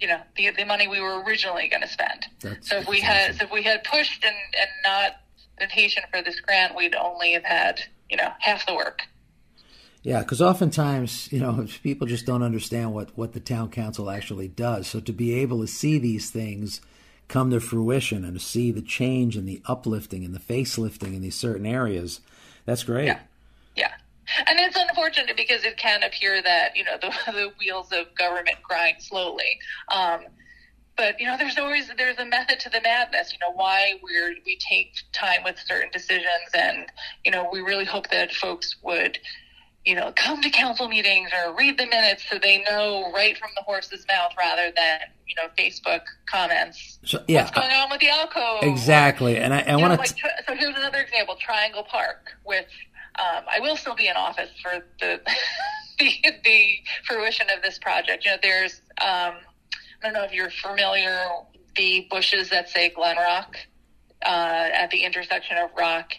[0.00, 2.26] you know the the money we were originally going to spend.
[2.40, 3.38] That's, So if we had, awesome.
[3.38, 5.12] so if we had pushed and, and not
[5.58, 9.02] been patient for this grant, we'd only have had, you know, half the work.
[10.02, 14.48] Yeah, because oftentimes, you know, people just don't understand what, what the town council actually
[14.48, 14.86] does.
[14.86, 16.80] So to be able to see these things
[17.28, 21.20] come to fruition and to see the change and the uplifting and the facelifting in
[21.20, 22.20] these certain areas,
[22.64, 23.06] that's great.
[23.06, 23.20] Yeah.
[24.46, 28.56] And it's unfortunate because it can appear that, you know, the, the wheels of government
[28.62, 29.58] grind slowly.
[29.92, 30.20] Um,
[30.96, 33.32] but you know, there's always there's a method to the madness.
[33.32, 36.86] You know, why we're we take time with certain decisions, and
[37.24, 39.18] you know, we really hope that folks would,
[39.86, 43.48] you know, come to council meetings or read the minutes so they know right from
[43.56, 46.98] the horse's mouth, rather than you know, Facebook comments.
[47.04, 48.62] So, yeah, What's going on with the alcove?
[48.64, 49.36] exactly.
[49.38, 50.14] And I, I want to.
[50.14, 52.32] tri- so here's another example: Triangle Park.
[52.44, 52.66] With
[53.18, 55.20] um, I will still be in office for the
[55.98, 56.12] the,
[56.44, 56.74] the
[57.06, 58.24] fruition of this project.
[58.24, 59.34] You know, there's um,
[60.02, 61.20] I don't know if you're familiar
[61.76, 63.56] the bushes that say Glen Rock
[64.24, 66.12] uh, at the intersection of Rock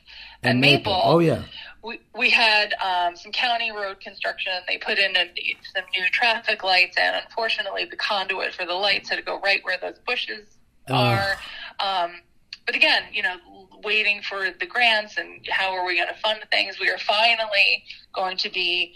[0.43, 0.99] and, Maple.
[1.04, 1.43] Oh, yeah.
[1.84, 4.54] We, we had um, some county road construction.
[4.67, 5.32] They put in a,
[5.73, 9.63] some new traffic lights, and unfortunately, the conduit for the lights had to go right
[9.63, 10.47] where those bushes
[10.89, 11.19] Ugh.
[11.19, 11.36] are.
[11.80, 12.21] Um,
[12.65, 13.36] but again, you know,
[13.83, 16.79] waiting for the grants and how are we going to fund things?
[16.79, 18.93] We are finally going to be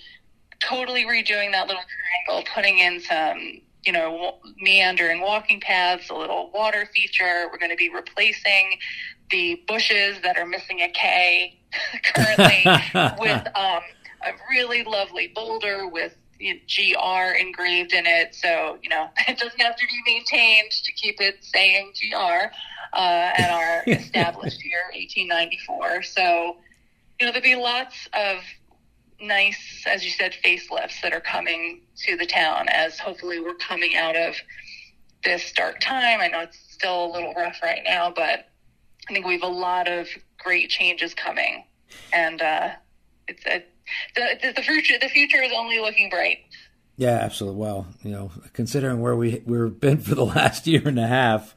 [0.59, 1.83] totally redoing that little
[2.27, 7.47] triangle, putting in some, you know, meandering walking paths, a little water feature.
[7.51, 8.77] We're going to be replacing
[9.31, 11.59] the bushes that are missing a K
[12.03, 12.63] currently
[13.19, 13.81] with um,
[14.23, 18.35] a really lovely boulder with GR engraved in it.
[18.35, 22.17] So, you know, it doesn't have to be maintained to keep it saying GR
[22.93, 26.03] uh, and our established year, 1894.
[26.03, 26.57] So,
[27.19, 28.39] you know, there'll be lots of
[29.19, 33.95] nice, as you said, facelifts that are coming to the town as hopefully we're coming
[33.95, 34.35] out of
[35.23, 36.19] this dark time.
[36.21, 38.49] I know it's still a little rough right now, but
[39.09, 41.63] I think we have a lot of great changes coming,
[42.11, 42.69] and uh,
[43.27, 43.63] it's a,
[44.15, 44.95] the the future.
[44.99, 46.39] The future is only looking bright.
[46.97, 47.59] Yeah, absolutely.
[47.59, 51.55] Well, you know, considering where we we've been for the last year and a half.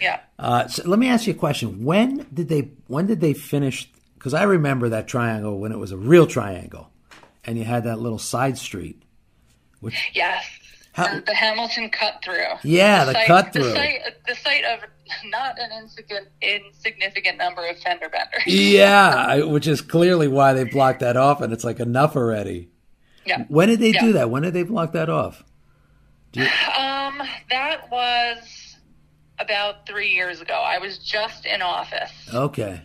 [0.00, 0.20] Yeah.
[0.38, 1.84] Uh, so let me ask you a question.
[1.84, 3.90] When did they when did they finish?
[4.14, 6.90] Because I remember that triangle when it was a real triangle,
[7.44, 9.02] and you had that little side street.
[10.12, 10.44] Yes.
[10.92, 12.44] How- the, the Hamilton cut through.
[12.64, 13.64] Yeah, the cut through.
[13.64, 14.80] The site, the site of
[15.26, 18.42] not an insignificant, insignificant number of fender benders.
[18.46, 22.70] Yeah, which is clearly why they blocked that off, and it's like enough already.
[23.24, 23.44] Yeah.
[23.48, 24.30] When did they do that?
[24.30, 25.42] When did they block that off?
[26.36, 28.76] Um, that was
[29.38, 30.54] about three years ago.
[30.54, 32.82] I was just in office Okay,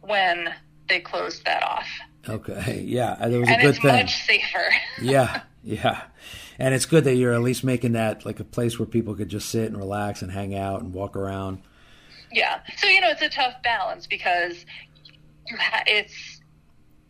[0.00, 0.52] when
[0.90, 1.86] they closed that off,
[2.28, 3.92] okay, yeah, that was a and good it's thing.
[3.92, 4.74] much safer.
[5.02, 6.02] Yeah, yeah.
[6.58, 9.30] And it's good that you're at least making that like a place where people could
[9.30, 11.62] just sit and relax and hang out and walk around.
[12.30, 12.60] Yeah.
[12.76, 14.66] So you know, it's a tough balance because
[15.48, 16.40] you ha- it's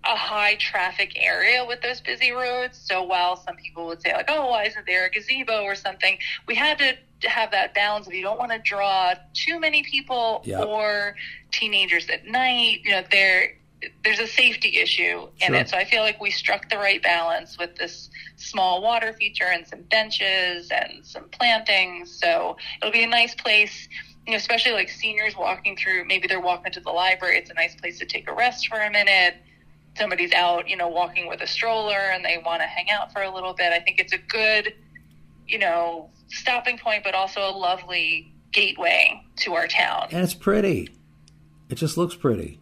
[0.04, 2.78] a high traffic area with those busy roads.
[2.78, 6.16] So while some people would say like, "Oh, why isn't there a gazebo or something?"
[6.46, 10.42] We had to have that balance of you don't want to draw too many people
[10.44, 10.62] Yeah.
[10.62, 11.16] or
[11.50, 12.80] teenagers at night.
[12.84, 13.56] You know, there
[14.04, 15.54] there's a safety issue in Sure.
[15.56, 15.68] it.
[15.68, 19.66] So I feel like we struck the right balance with this small water feature and
[19.66, 22.10] some benches and some plantings.
[22.18, 23.88] So it'll be a nice place
[24.26, 27.38] you know, especially like seniors walking through, maybe they're walking to the library.
[27.38, 29.34] It's a nice place to take a rest for a minute.
[29.96, 33.22] Somebody's out, you know, walking with a stroller and they want to hang out for
[33.22, 33.72] a little bit.
[33.72, 34.74] I think it's a good,
[35.48, 40.08] you know, stopping point, but also a lovely gateway to our town.
[40.12, 40.90] And it's pretty.
[41.68, 42.60] It just looks pretty.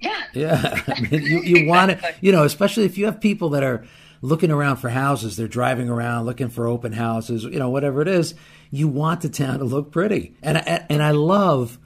[0.00, 0.22] Yeah.
[0.32, 3.62] Yeah, I mean, you you want it, you know, especially if you have people that
[3.62, 3.84] are
[4.20, 8.08] looking around for houses, they're driving around looking for open houses, you know, whatever it
[8.08, 8.34] is.
[8.70, 11.78] You want the town to look pretty, and I, and I love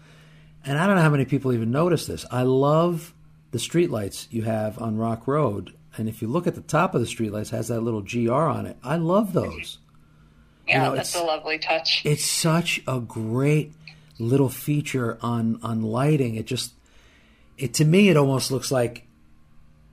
[0.65, 2.25] and I don't know how many people even notice this.
[2.31, 3.15] I love
[3.51, 7.01] the streetlights you have on Rock Road, and if you look at the top of
[7.01, 8.77] the streetlights, it has that little GR on it.
[8.83, 9.79] I love those.
[10.69, 12.03] Yeah, know, that's a lovely touch.
[12.05, 13.73] It's such a great
[14.19, 16.37] little feature on on lighting.
[16.37, 16.73] It just
[17.59, 19.07] it to me it almost looks like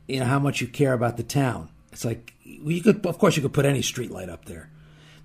[0.07, 1.69] you know how much you care about the town.
[1.91, 4.69] It's like well, you could of course you could put any street light up there.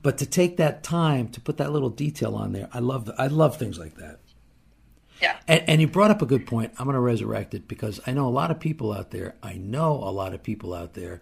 [0.02, 3.28] But to take that time to put that little detail on there, I love I
[3.28, 4.20] love things like that.
[5.20, 5.36] Yeah.
[5.48, 6.72] And, and you brought up a good point.
[6.78, 9.36] I'm going to resurrect it because I know a lot of people out there.
[9.42, 11.20] I know a lot of people out there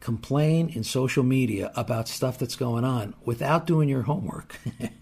[0.00, 4.58] complain in social media about stuff that's going on without doing your homework.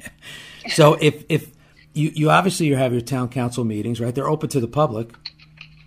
[0.69, 1.51] so if if
[1.93, 4.15] you you obviously you have your town council meetings, right?
[4.15, 5.13] They're open to the public.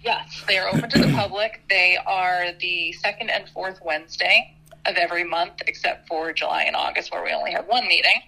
[0.05, 1.63] Yes, they are open to the public.
[1.67, 7.11] They are the second and fourth Wednesday of every month, except for July and August,
[7.11, 8.21] where we only have one meeting.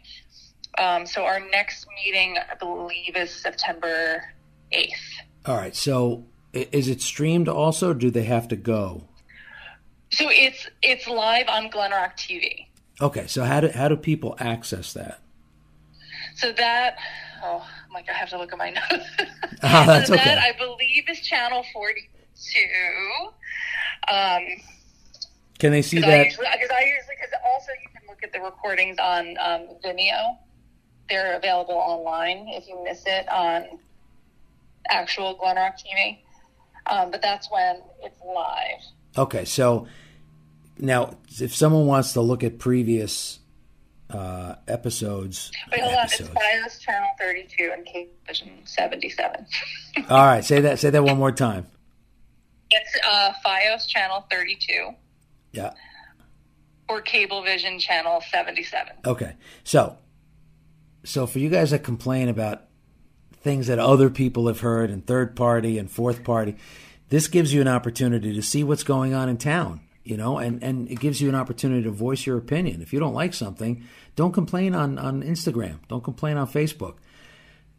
[0.80, 4.24] Um, so our next meeting, I believe, is September
[4.74, 4.90] 8th.
[5.46, 5.76] All right.
[5.76, 7.92] So is it streamed also?
[7.92, 9.04] Or do they have to go?
[10.12, 12.68] So it's it's live on Glen Rock TV.
[13.00, 13.28] Okay.
[13.28, 15.20] So how do how do people access that?
[16.36, 16.98] So that,
[17.44, 19.06] oh, like, I have to look at my notes.
[19.64, 20.24] Ah, that's so okay.
[20.24, 22.60] that, I believe, is channel 42.
[24.08, 24.44] Um,
[25.58, 26.30] Can they see that?
[26.30, 30.38] because I usually, because also you can look at the recordings on um, Vimeo.
[31.10, 33.80] They're available online if you miss it on
[34.90, 36.20] actual Glen Rock TV.
[36.86, 38.82] Um, but that's when it's live.
[39.18, 39.88] Okay, so
[40.78, 43.40] now if someone wants to look at previous
[44.10, 46.06] uh, episodes, Wait, hold on.
[46.06, 49.46] It's FiOS Channel 32 and Cable Vision 77.
[50.10, 51.66] all right, say that say that one more time.
[52.72, 54.92] it's uh, FiOS Channel 32
[55.52, 55.72] Yeah.
[56.90, 58.94] or Cablevision Channel 77.
[59.06, 59.34] Okay.
[59.64, 59.98] So,
[61.04, 62.64] so for you guys that complain about
[63.42, 66.56] things that other people have heard and third party and fourth party,
[67.10, 70.64] this gives you an opportunity to see what's going on in town, you know, and,
[70.64, 72.82] and it gives you an opportunity to voice your opinion.
[72.82, 73.84] If you don't like something,
[74.16, 75.80] don't complain on, on Instagram.
[75.88, 76.96] Don't complain on Facebook.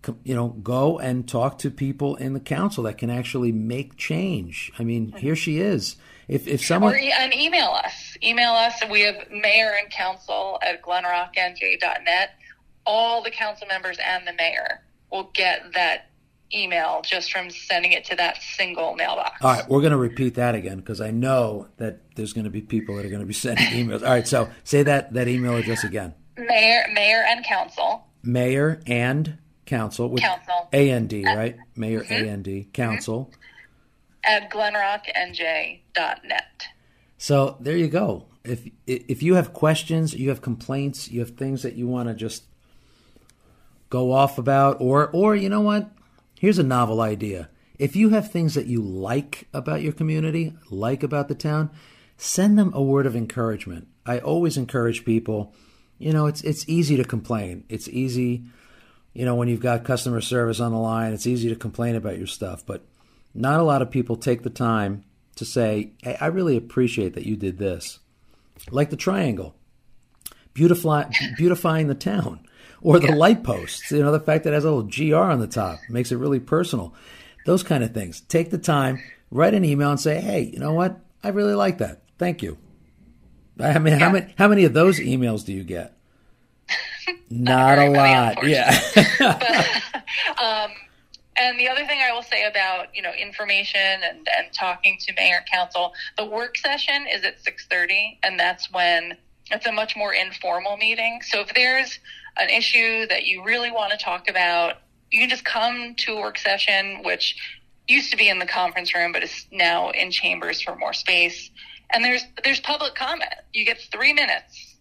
[0.03, 3.97] Com- You know, go and talk to people in the council that can actually make
[3.97, 4.71] change.
[4.79, 5.97] I mean, here she is.
[6.29, 8.17] If if someone Or and email us.
[8.23, 8.75] Email us.
[8.91, 12.31] We have mayor and council at glenrocknj.net.
[12.87, 16.11] All the council members and the mayor will get that
[16.53, 19.43] email just from sending it to that single mailbox.
[19.43, 22.51] All right, we're going to repeat that again because I know that there's going to
[22.51, 24.03] be people that are going to be sending emails.
[24.03, 28.07] All right, so say that that email address again: Mayor, mayor and council.
[28.23, 30.69] mayor and council with Council.
[30.73, 31.57] A N D, uh, right?
[31.77, 32.29] Mayor A mm-hmm.
[32.29, 33.31] N D council.
[33.31, 33.43] Mm-hmm.
[34.25, 36.67] At glenrocknj.net.
[37.19, 38.27] So there you go.
[38.45, 42.15] If if you have questions, you have complaints, you have things that you want to
[42.15, 42.45] just
[43.91, 45.91] go off about, or or you know what?
[46.39, 47.49] Here's a novel idea.
[47.79, 51.71] If you have things that you like about your community, like about the town,
[52.17, 53.89] send them a word of encouragement.
[54.07, 55.55] I always encourage people.
[55.99, 57.65] You know, it's it's easy to complain.
[57.69, 58.45] It's easy,
[59.15, 62.19] you know, when you've got customer service on the line, it's easy to complain about
[62.19, 62.85] your stuff, but
[63.35, 65.05] not a lot of people take the time
[65.37, 67.99] to say, hey, I really appreciate that you did this.
[68.71, 69.55] Like the triangle,
[70.55, 72.47] beautify, beautifying the town,
[72.81, 75.41] or the light posts, you know, the fact that it has a little GR on
[75.41, 76.95] the top makes it really personal.
[77.47, 78.21] Those kind of things.
[78.23, 81.01] Take the time, write an email and say, hey, you know what?
[81.23, 82.03] I really like that.
[82.19, 82.59] Thank you.
[83.61, 85.97] I mean, how many how many of those emails do you get?
[87.31, 88.47] Not a very many, lot.
[88.47, 89.81] Yeah.
[90.43, 90.71] Um,
[91.37, 95.13] and the other thing I will say about you know information and, and talking to
[95.15, 99.17] mayor council, the work session is at six thirty, and that's when
[99.51, 101.21] it's a much more informal meeting.
[101.23, 101.99] So if there's
[102.39, 104.79] an issue that you really want to talk about,
[105.11, 107.37] you can just come to a work session, which
[107.87, 111.51] used to be in the conference room, but is now in chambers for more space.
[111.91, 113.33] And there's there's public comment.
[113.55, 114.77] You get three minutes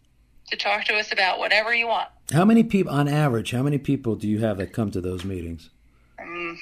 [0.50, 2.10] to talk to us about whatever you want.
[2.32, 5.24] how many people on average, how many people do you have that come to those
[5.26, 5.70] meetings?
[6.20, 6.58] Um,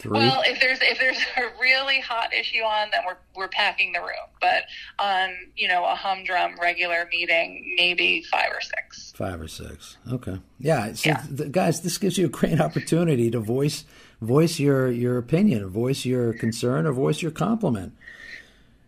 [0.00, 0.12] Three?
[0.18, 4.00] Well, if there's if there's a really hot issue on, then we're we're packing the
[4.00, 4.28] room.
[4.40, 4.64] But
[4.98, 9.12] on you know a humdrum regular meeting, maybe five or six.
[9.16, 9.96] Five or six.
[10.12, 10.38] Okay.
[10.60, 10.92] Yeah.
[10.92, 11.22] So, Yeah.
[11.36, 13.84] th- guys, this gives you a great opportunity to voice
[14.20, 17.92] voice your your opinion, or voice your concern, or voice your compliment,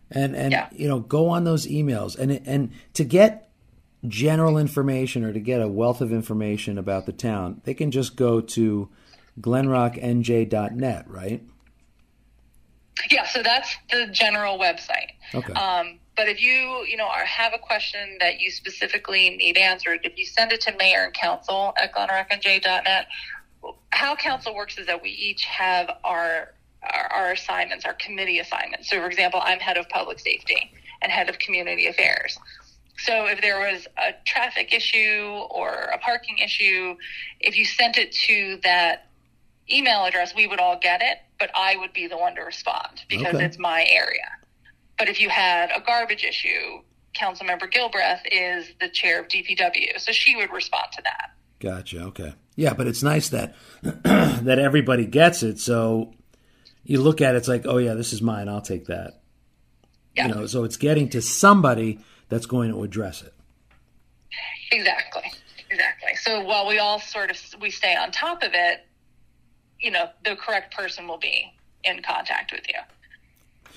[0.09, 0.69] and and Yeah.
[0.71, 3.49] you know go on those emails and and to get
[4.07, 8.15] general information or to get a wealth of information about the town, they can just
[8.15, 8.89] go to
[9.39, 11.41] glenrocknj.net, right?
[13.09, 15.11] Yeah, so that's the general website.
[15.33, 15.53] Okay.
[15.53, 20.01] Um, but if you you know are, have a question that you specifically need answered,
[20.03, 23.07] if you send it to mayor and council at glenrocknj.net,
[23.91, 26.53] how council works is that we each have our,
[26.83, 28.89] our our assignments, our committee assignments.
[28.89, 30.71] So, for example, I'm head of public safety
[31.01, 32.37] and head of community affairs.
[32.97, 36.95] So, if there was a traffic issue or a parking issue,
[37.39, 39.07] if you sent it to that
[39.73, 43.03] email address, we would all get it, but I would be the one to respond
[43.09, 43.45] because Okay.
[43.45, 44.27] it's my area.
[44.97, 46.81] But if you had a garbage issue,
[47.15, 51.31] Councilmember Gilbreth is the chair of DPW, so she would respond to that.
[51.59, 52.01] Gotcha.
[52.05, 52.33] Okay.
[52.55, 55.59] Yeah, but it's nice that that everybody gets it.
[55.59, 56.13] So
[56.83, 58.47] you look at it, it's like, oh yeah, this is mine.
[58.49, 59.21] I'll take that.
[60.15, 60.27] Yeah.
[60.27, 61.99] You know, so it's getting to somebody
[62.29, 63.33] that's going to address it.
[64.71, 65.31] Exactly.
[65.69, 66.15] Exactly.
[66.15, 68.85] So while we all sort of we stay on top of it,
[69.81, 71.53] you know, the correct person will be
[71.83, 73.73] in contact with you.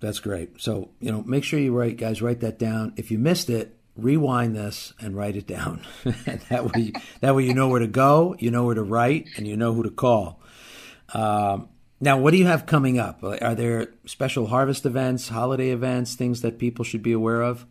[0.00, 0.60] That's great.
[0.60, 2.92] So you know, make sure you write, guys, write that down.
[2.96, 5.84] If you missed it, rewind this and write it down.
[6.04, 9.46] that way, that way you know where to go, you know where to write, and
[9.46, 10.40] you know who to call.
[11.14, 11.68] Um,
[12.00, 13.22] now, what do you have coming up?
[13.22, 17.64] Are there special harvest events, holiday events, things that people should be aware of?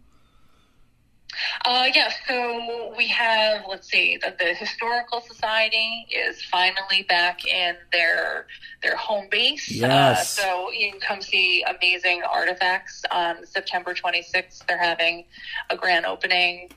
[1.65, 7.75] Uh, yeah, so we have, let's see, the, the Historical Society is finally back in
[7.91, 8.47] their
[8.81, 9.69] their home base.
[9.69, 10.39] Yes.
[10.39, 14.65] Uh, so you can come see amazing artifacts on September 26th.
[14.67, 15.25] They're having
[15.69, 16.69] a grand opening.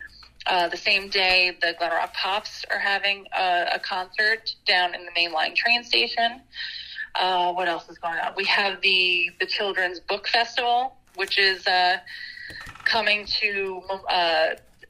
[0.47, 5.07] Uh, the same day, the Glen Rock Pops are having a, a concert down in
[5.07, 6.43] the mainline train station.
[7.15, 8.35] Uh, what else is going on?
[8.37, 11.99] We have the the Children's Book Festival, which is uh,
[12.85, 14.47] coming to uh,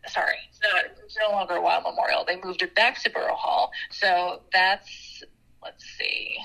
[0.06, 2.24] sorry, it's, no longer a Wild Memorial.
[2.26, 5.22] They moved it back to Borough Hall, so that's
[5.62, 6.36] let's see,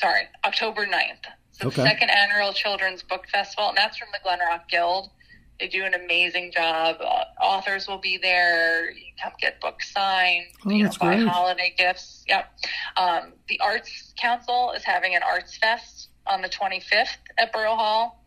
[0.00, 1.24] sorry, October 9th.
[1.52, 1.82] So Okay.
[1.82, 5.10] the second annual Children's Book Festival, and that's from the Glen Rock Guild.
[5.58, 6.96] They do an amazing job.
[7.00, 8.90] Uh, authors will be there.
[8.92, 10.46] You can come get books signed.
[10.64, 11.28] Oh, you know, buy great.
[11.28, 12.24] holiday gifts.
[12.28, 12.50] Yep.
[12.96, 17.08] Um, the Arts Council is having an Arts Fest on the 25th
[17.38, 18.19] at Borough Hall.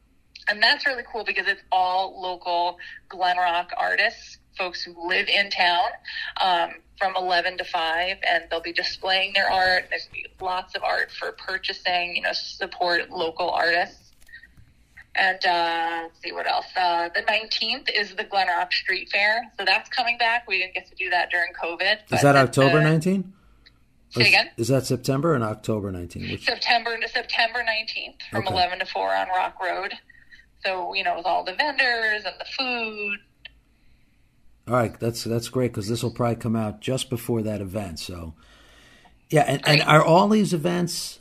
[0.50, 2.78] And that's really cool because it's all local
[3.10, 5.88] Glen Rock artists, folks who live in town
[6.42, 9.86] um, from 11 to 5, and they'll be displaying their art.
[9.90, 10.10] There's
[10.42, 14.00] lots of art for purchasing, you know, support local artists.
[15.16, 16.66] And uh, let's see what else.
[16.76, 19.44] Uh, the 19th is the Glen Rock Street Fair.
[19.60, 20.48] So that's coming back.
[20.48, 21.98] We didn't get to do that during COVID.
[22.12, 23.32] Is that October uh, 19?
[24.10, 24.50] Say again?
[24.58, 26.32] Is that September and October 19?
[26.32, 28.54] Which, September September 19th from Okay.
[28.54, 29.94] 11 to 4 on Rock Road.
[30.66, 33.18] So, you know, with all the vendors and the food.
[34.68, 38.00] all right, that's that's great because this will probably come out just before that event.
[38.00, 38.34] So,
[39.30, 41.20] yeah, and, and are all these events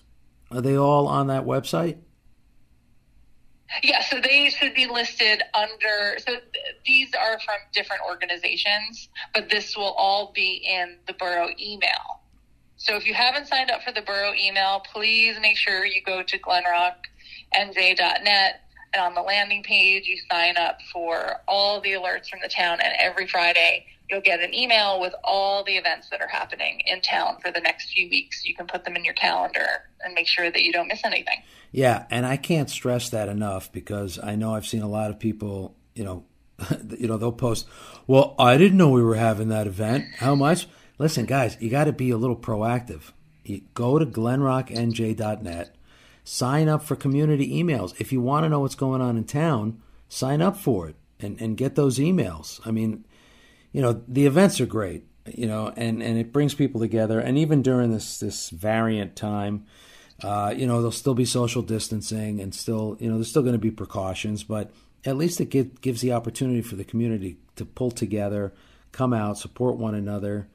[0.53, 1.97] are they all on that website?
[3.83, 6.19] Yeah, so they should be listed under.
[6.19, 11.49] So th- these are from different organizations, but this will all be in the borough
[11.59, 12.21] email.
[12.77, 16.23] So if you haven't signed up for the borough email, please make sure you go
[16.23, 18.61] to glenrocknj.net
[18.95, 22.79] and on the landing page you sign up for all the alerts from the town.
[22.81, 27.01] And every Friday you'll get an email with all the events that are happening in
[27.01, 28.45] town for the next few weeks.
[28.45, 29.67] You can put them in your calendar
[30.05, 31.43] and make sure that you don't miss anything.
[31.71, 35.19] Yeah, and I can't stress that enough because I know I've seen a lot of
[35.19, 36.25] people, you know,
[36.99, 37.67] you know, they'll post,
[38.07, 40.05] "Well, I didn't know we were having that event.
[40.19, 40.69] How much?"
[40.99, 43.13] Listen, guys, you got to be a little proactive.
[43.45, 45.75] You go to glenrocknj.net,
[46.25, 47.99] sign up for community emails.
[48.01, 51.41] If you want to know what's going on in town, sign up for it and
[51.41, 52.61] and get those emails.
[52.67, 53.05] I mean,
[53.73, 57.39] you know, the events are great, you know, and and it brings people together and
[57.39, 59.67] even during this this variant time,
[60.23, 63.55] uh, you know, there'll still be social distancing and still, you know, there's still going
[63.55, 64.71] to be precautions, but
[65.05, 68.53] at least it give, gives the opportunity for the community to pull together,
[68.93, 70.49] come out, support one another.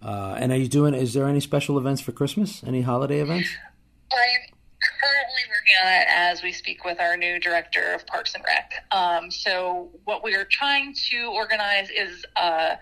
[0.00, 0.94] Uh, and are you doing?
[0.94, 2.62] Is there any special events for Christmas?
[2.64, 3.48] Any holiday events?
[4.12, 4.51] I'm
[5.42, 8.72] currently working on it as we speak with our new director of Parks and Rec.
[8.90, 12.78] Um, so what we are trying to organize is a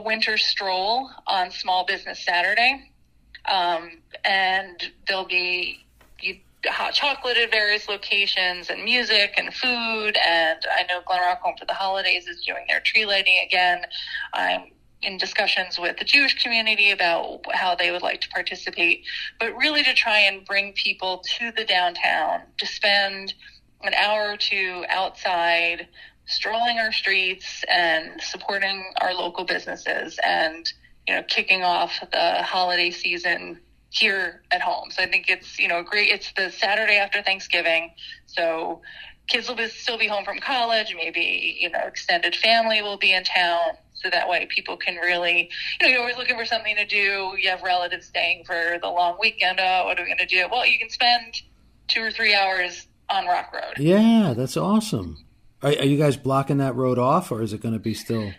[0.00, 2.90] winter stroll on Small Business Saturday,
[3.46, 3.90] um,
[4.24, 5.84] and there'll be
[6.20, 10.16] you, hot chocolate at various locations, and music and food.
[10.16, 13.82] And I know Glen Rock Home for the Holidays is doing their tree lighting again.
[14.34, 14.72] I'm
[15.02, 19.04] in discussions with the Jewish community about how they would like to participate,
[19.38, 23.34] but really to try and bring people to the downtown to spend
[23.82, 25.86] an hour or two outside,
[26.26, 30.72] strolling our streets and supporting our local businesses and,
[31.06, 34.90] you know, kicking off the holiday season here at home.
[34.90, 36.10] So I think it's, you know, great.
[36.10, 37.92] It's the Saturday after Thanksgiving.
[38.26, 38.82] So
[39.28, 40.94] kids will be, still be home from college.
[40.96, 43.76] Maybe, you know, extended family will be in town.
[44.06, 45.50] So that way people can really,
[45.80, 47.34] you know, you're always looking for something to do.
[47.40, 49.58] You have relatives staying for the long weekend.
[49.60, 50.46] Oh, what are we going to do?
[50.48, 51.42] Well, you can spend
[51.88, 53.74] two or three hours on Rock Road.
[53.78, 55.24] Yeah, that's awesome.
[55.60, 58.32] Are, are you guys blocking that road off, or is it going to be still?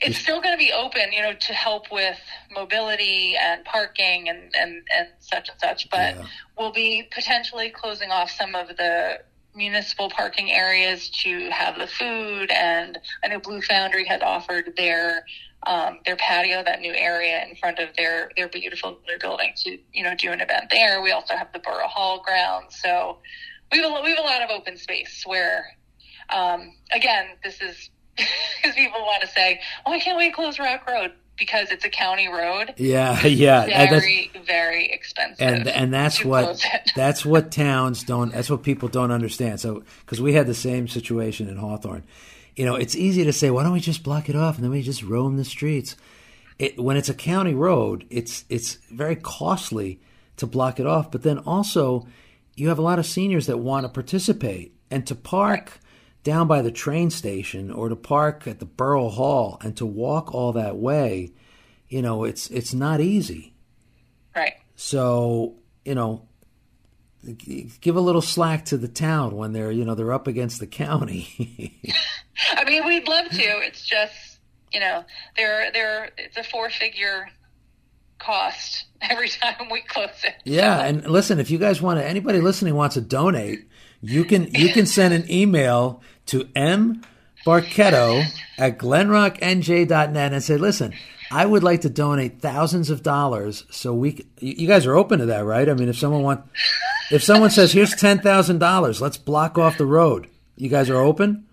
[0.00, 2.18] It's still going to be open, you know, to help with
[2.52, 5.88] mobility and parking and, and, and such and such.
[5.88, 6.24] But Yeah.
[6.58, 9.20] we'll be potentially closing off some of the
[9.56, 12.50] municipal parking areas to have the food.
[12.50, 15.24] And I know Blue Foundry had offered their
[15.66, 19.78] um, their patio, that new area in front of their their beautiful new building, to
[19.92, 21.02] you know do an event there.
[21.02, 23.18] We also have the Borough Hall grounds, so
[23.72, 25.76] we have a, we have a lot of open space where
[26.30, 31.12] um, again, this is because people want to say, "Why can't we close Rock Road?"
[31.38, 33.62] Because it's a county road, Yeah, yeah.
[33.62, 35.46] and that's- very, very expensive.
[35.46, 36.64] and and that's what
[36.96, 39.60] that's what towns don't that's what people don't understand.
[39.60, 42.04] So because we had the same situation in hawthorne.
[42.56, 44.70] You know it's easy to say why don't we just block it off and then
[44.70, 45.94] we just roam the streets?
[46.58, 50.00] It, when it's a county road it's it's very costly
[50.38, 52.06] to block it off but then also
[52.54, 55.80] you have a lot of seniors that want to participate and to park
[56.26, 60.34] down by the train station or to park at the borough hall and to walk
[60.34, 61.32] all that way
[61.88, 63.54] you know it's it's not easy
[64.36, 64.54] right.
[64.76, 65.54] so,
[65.84, 66.22] you know,
[67.80, 70.66] give a little slack to the town when they're, you know, they're up against the
[70.66, 71.80] county.
[72.52, 73.42] I mean, we'd love to.
[73.62, 74.38] It's just,
[74.72, 75.04] you know,
[75.36, 76.10] there, there.
[76.18, 77.28] It's a four-figure
[78.18, 80.34] cost every time we close it.
[80.44, 83.66] yeah, and listen, if you guys want to anybody listening wants to donate,
[84.02, 87.02] you can you can send an email to M
[87.44, 88.24] Barchetto
[88.58, 90.92] at glenrocknj.net and say, listen,
[91.30, 95.26] I would like to donate thousands of dollars so we you guys are open to
[95.26, 95.68] that, right?
[95.68, 96.44] I mean, if someone want
[97.10, 101.46] if someone says, "Here's $10,000, let's block off the road." You guys are open?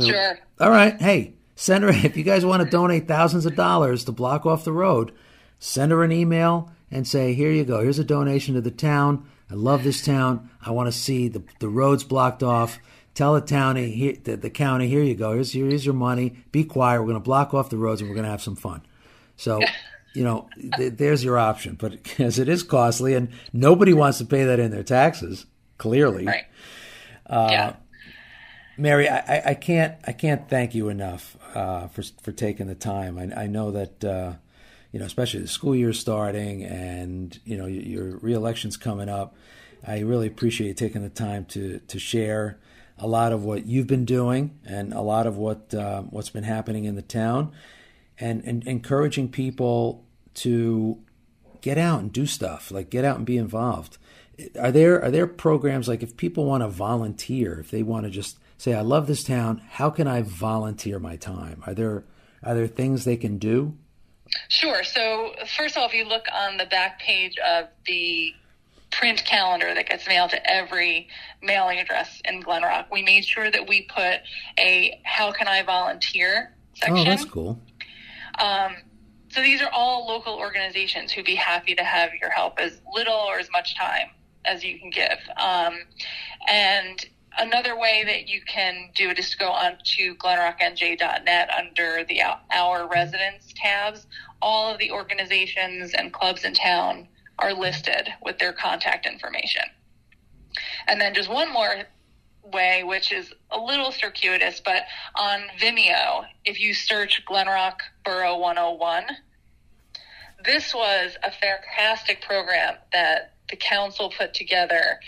[0.00, 0.38] Sure.
[0.58, 1.00] All right.
[1.00, 4.64] Hey, send her, if you guys want to donate thousands of dollars to block off
[4.64, 5.12] the road,
[5.58, 7.80] send her an email and say, here you go.
[7.80, 9.28] Here's a donation to the town.
[9.50, 10.50] I love this town.
[10.64, 12.78] I want to see the, the roads blocked off.
[13.14, 15.34] Tell the county, here, the, the county, here you go.
[15.34, 16.36] Here's, here's your money.
[16.50, 17.00] Be quiet.
[17.00, 18.82] We're going to block off the roads and we're going to have some fun.
[19.36, 19.60] So,
[20.14, 21.76] you know, th- there's your option.
[21.78, 25.46] But because it is costly and nobody wants to pay that in their taxes,
[25.78, 26.26] clearly.
[26.26, 26.44] Right.
[27.26, 27.76] Uh, yeah.
[28.76, 33.16] Mary, I, I- can't I can't thank you enough uh, for for taking the time.
[33.18, 34.32] I, I know that uh,
[34.90, 39.36] you know, especially the school year starting, and you know your, your reelection's coming up.
[39.86, 42.58] I really appreciate you taking the time to to share
[42.98, 46.44] a lot of what you've been doing and a lot of what uh, what's been
[46.44, 47.52] happening in the town,
[48.18, 50.98] and, and encouraging people to
[51.60, 53.98] get out and do stuff like get out and be involved.
[54.60, 58.10] Are there are there programs like if people want to volunteer if they want to
[58.10, 61.62] just say i love this town how can i volunteer my time?
[61.66, 62.04] Are there
[62.42, 63.76] are there things they can do?
[64.48, 64.84] Sure.
[64.84, 68.34] So first of all, if you look on the back page of the
[68.98, 71.08] print calendar that gets mailed to every
[71.42, 74.20] mailing address in Glen Rock, we made sure that we put
[74.58, 76.98] a "How can I volunteer?" section.
[76.98, 77.60] oh that's cool
[78.38, 78.76] Um,
[79.30, 83.14] so these are all local organizations who'd be happy to have your help as little
[83.14, 84.10] or as much time
[84.44, 85.18] as you can give.
[85.36, 85.78] Um,
[86.48, 87.04] and
[87.38, 92.22] another way that you can do it is to go on to glenrocknj.net under the
[92.52, 94.06] Our Residents tabs.
[94.40, 97.08] All of the organizations and clubs in town
[97.38, 99.62] are listed with their contact information.
[100.86, 101.84] And then just one more
[102.52, 104.84] way, which is a little circuitous, but
[105.16, 109.04] on Vimeo, if you search Glenrock Borough 101,
[110.44, 115.00] this was a fantastic program that the council put together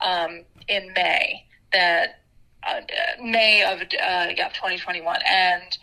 [0.00, 2.20] um, in May, that
[2.66, 2.80] uh,
[3.20, 5.78] May of uh, yeah 2021, and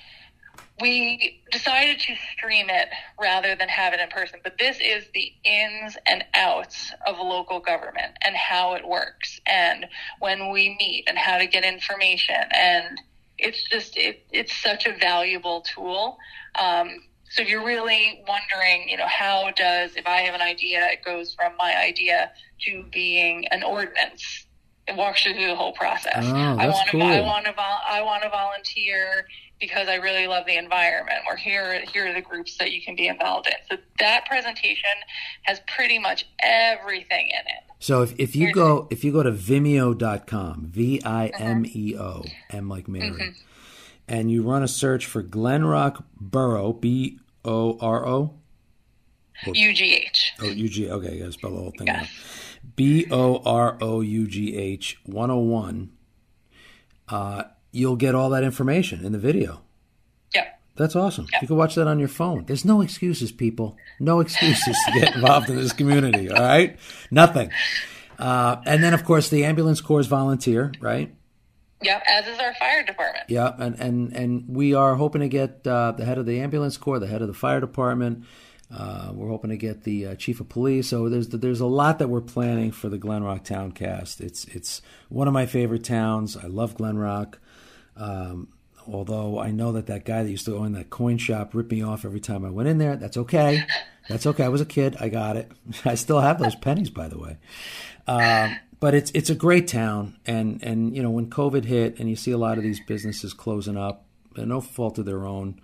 [0.79, 2.89] we decided to stream it
[3.19, 4.39] rather than have it in person.
[4.43, 9.85] But this is the ins and outs of local government and how it works, and
[10.19, 12.43] when we meet, and how to get information.
[12.51, 12.99] And
[13.37, 16.17] it's just it, it's such a valuable tool.
[16.59, 20.85] Um, so if you're really wondering, you know, how does if I have an idea,
[20.91, 22.31] it goes from my idea
[22.65, 24.45] to being an ordinance.
[24.87, 26.25] It walks you through the whole process.
[26.25, 27.03] Oh, I want to cool.
[27.03, 29.25] I want to I want to volunteer
[29.61, 31.19] because I really love the environment.
[31.29, 33.53] Or here here are the groups that you can be involved in.
[33.69, 34.89] So that presentation
[35.43, 37.63] has pretty much everything in it.
[37.79, 43.35] so if, if you go if you go to vimeo.com v-i-m-e-o m like mary
[44.07, 48.33] and you run a search for glenrock borough b-o-r-o
[49.47, 50.33] UGH.
[50.41, 50.91] Oh, UG.
[50.91, 52.03] Okay, I gotta spell the whole thing Yes.
[52.03, 52.09] out.
[52.75, 55.89] B O R O U G H 101.
[57.09, 59.61] Uh, you'll get all that information in the video.
[60.33, 60.47] Yeah.
[60.75, 61.27] That's awesome.
[61.41, 62.45] You can watch that on your phone.
[62.45, 63.77] There's no excuses, people.
[63.99, 66.29] No excuses to get involved in this community.
[66.29, 66.77] All right,
[67.09, 67.51] nothing.
[68.19, 71.13] Uh, and then, of course, the ambulance corps volunteer, right?
[71.83, 73.25] Yep, as is our fire department.
[73.27, 76.77] Yeah, and and and we are hoping to get uh, the head of the ambulance
[76.77, 78.25] corps, the head of the fire department.
[78.73, 80.87] Uh, we're hoping to get the uh, chief of police.
[80.87, 84.21] So there's there's a lot that we're planning for the Glen Rock Towncast.
[84.21, 86.37] It's it's one of my favorite towns.
[86.37, 87.39] I love Glen Rock.
[87.95, 88.49] Um,
[88.87, 91.81] although I know that that guy that used to own that coin shop ripped me
[91.81, 92.95] off every time I went in there.
[92.95, 93.63] That's okay.
[94.09, 94.43] That's okay.
[94.43, 94.97] I was a kid.
[94.99, 95.51] I got it.
[95.85, 97.37] I still have those pennies, by the way.
[98.07, 102.09] Um, but it's it's a great town, and and you know when COVID hit, and
[102.09, 105.61] you see a lot of these businesses closing up, no fault of their own.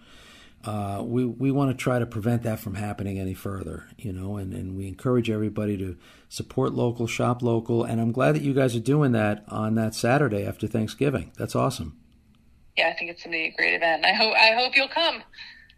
[0.64, 4.38] Uh, we we want to try to prevent that from happening any further, you know,
[4.38, 5.98] and, and we encourage everybody to
[6.30, 9.96] support local, shop local, and I'm glad that you guys are doing that on that
[9.96, 11.32] Saturday after Thanksgiving.
[11.38, 11.98] That's awesome.
[12.78, 14.06] Yeah, I think it's gonna be a great event.
[14.06, 15.24] I hope I hope you'll come.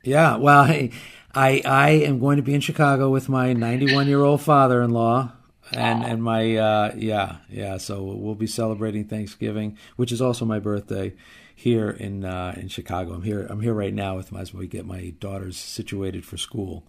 [0.03, 0.91] Yeah, well, I
[1.33, 4.91] I, I am going to be in Chicago with my 91 year old father in
[4.91, 5.33] law.
[5.71, 10.57] And and my uh, yeah yeah so we'll be celebrating Thanksgiving, which is also my
[10.57, 11.13] birthday,
[11.59, 13.13] here in uh, in Chicago.
[13.13, 16.37] I'm here I'm here right now with my as we get my daughters situated for
[16.37, 16.85] school.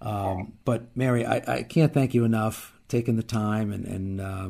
[0.00, 4.48] Um, but Mary, I, I can't thank you enough taking the time and and uh,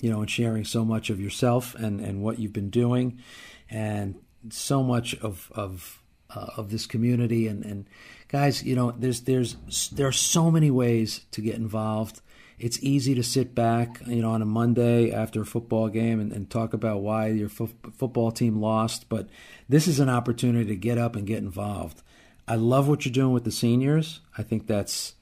[0.00, 3.18] you know and sharing so much of yourself and and what you've been doing,
[3.70, 4.16] and
[4.48, 6.02] so much of of
[6.34, 7.86] uh, of this community and and
[8.28, 9.56] guys, you know, there's there's
[9.90, 12.20] there are so many ways to get involved.
[12.58, 16.30] It's easy to sit back, you know, on a Monday after a football game and,
[16.30, 19.08] and talk about why your fo- football team lost.
[19.08, 19.28] But
[19.68, 22.02] this is an opportunity to get up and get involved.
[22.46, 24.20] I love what you're doing with the seniors.
[24.36, 25.14] I think that's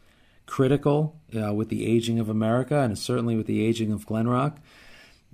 [0.47, 4.59] critical uh, with the aging of America and certainly with the aging of Glen Rock.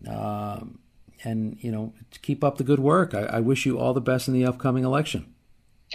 [0.07, 0.81] Um,
[1.25, 3.15] and, you know, keep up the good work.
[3.15, 5.33] I, I wish you all the best in the upcoming election.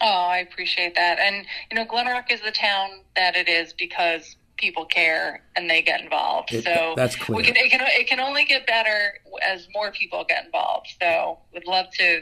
[0.02, 1.20] Oh, I appreciate that.
[1.20, 5.70] And you know, Glen Rock is the town that it is because people care and
[5.70, 6.54] they get involved.
[6.54, 7.38] It- so that's clear.
[7.38, 9.14] We can, it can it can only get better
[9.46, 10.88] as more people get involved.
[11.02, 12.22] So would love to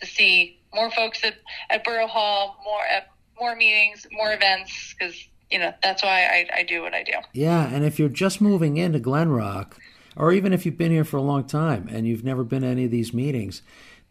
[0.00, 1.34] to see more folks at,
[1.68, 5.14] at Borough Hall, more at more meetings, more events because
[5.50, 7.12] you know that's why I, I do what I do.
[7.32, 9.76] Yeah, and if you're just moving into Glen Rock,
[10.16, 12.68] or even if you've been here for a long time and you've never been to
[12.68, 13.62] any of these meetings,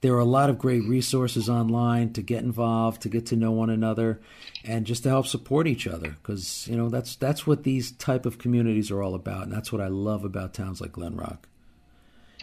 [0.02, 3.52] there are a lot of great resources online to get involved, to get to know
[3.52, 4.22] one another,
[4.64, 6.10] and just to help support each other.
[6.22, 9.72] Because you know that's that's what these type of communities are all about, and that's
[9.72, 11.48] what I love about towns like Glen Rock.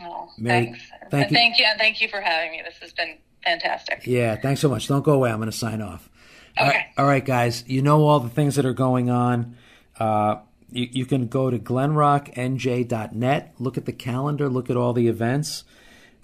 [0.02, 0.80] Oh, Mary, thanks.
[1.10, 1.34] thank you.
[1.36, 2.62] Thank you, and thank you for having me.
[2.62, 4.02] This has been fantastic.
[4.06, 4.88] Yeah, thanks so much.
[4.88, 5.30] Don't go away.
[5.30, 6.10] I'm going to sign off.
[6.58, 6.76] All Okay.
[6.76, 7.64] right, all right, guys.
[7.66, 9.56] You know all the things that are going on.
[9.98, 10.36] Uh,
[10.70, 15.64] you, you can go to glenrocknj.net, look at the calendar, look at all the events,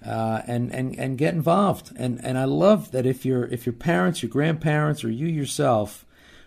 [0.05, 1.93] uh, and, and, and get involved.
[1.97, 6.05] And, and I love that if, your if your parents, your grandparents, or you yourself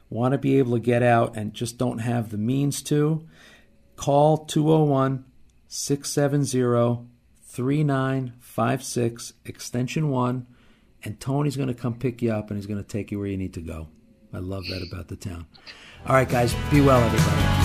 [0.10, 3.26] want to be able to get out and just don't have the means to,
[3.96, 5.26] call 201
[5.68, 7.08] 670
[7.48, 10.48] 3956, extension 1
[11.06, 13.28] and Tony's going to come pick you up and he's going to take you where
[13.28, 13.88] you need to go.
[14.34, 15.46] I love that about the town.
[16.06, 17.65] All right, guys, be well, everybody.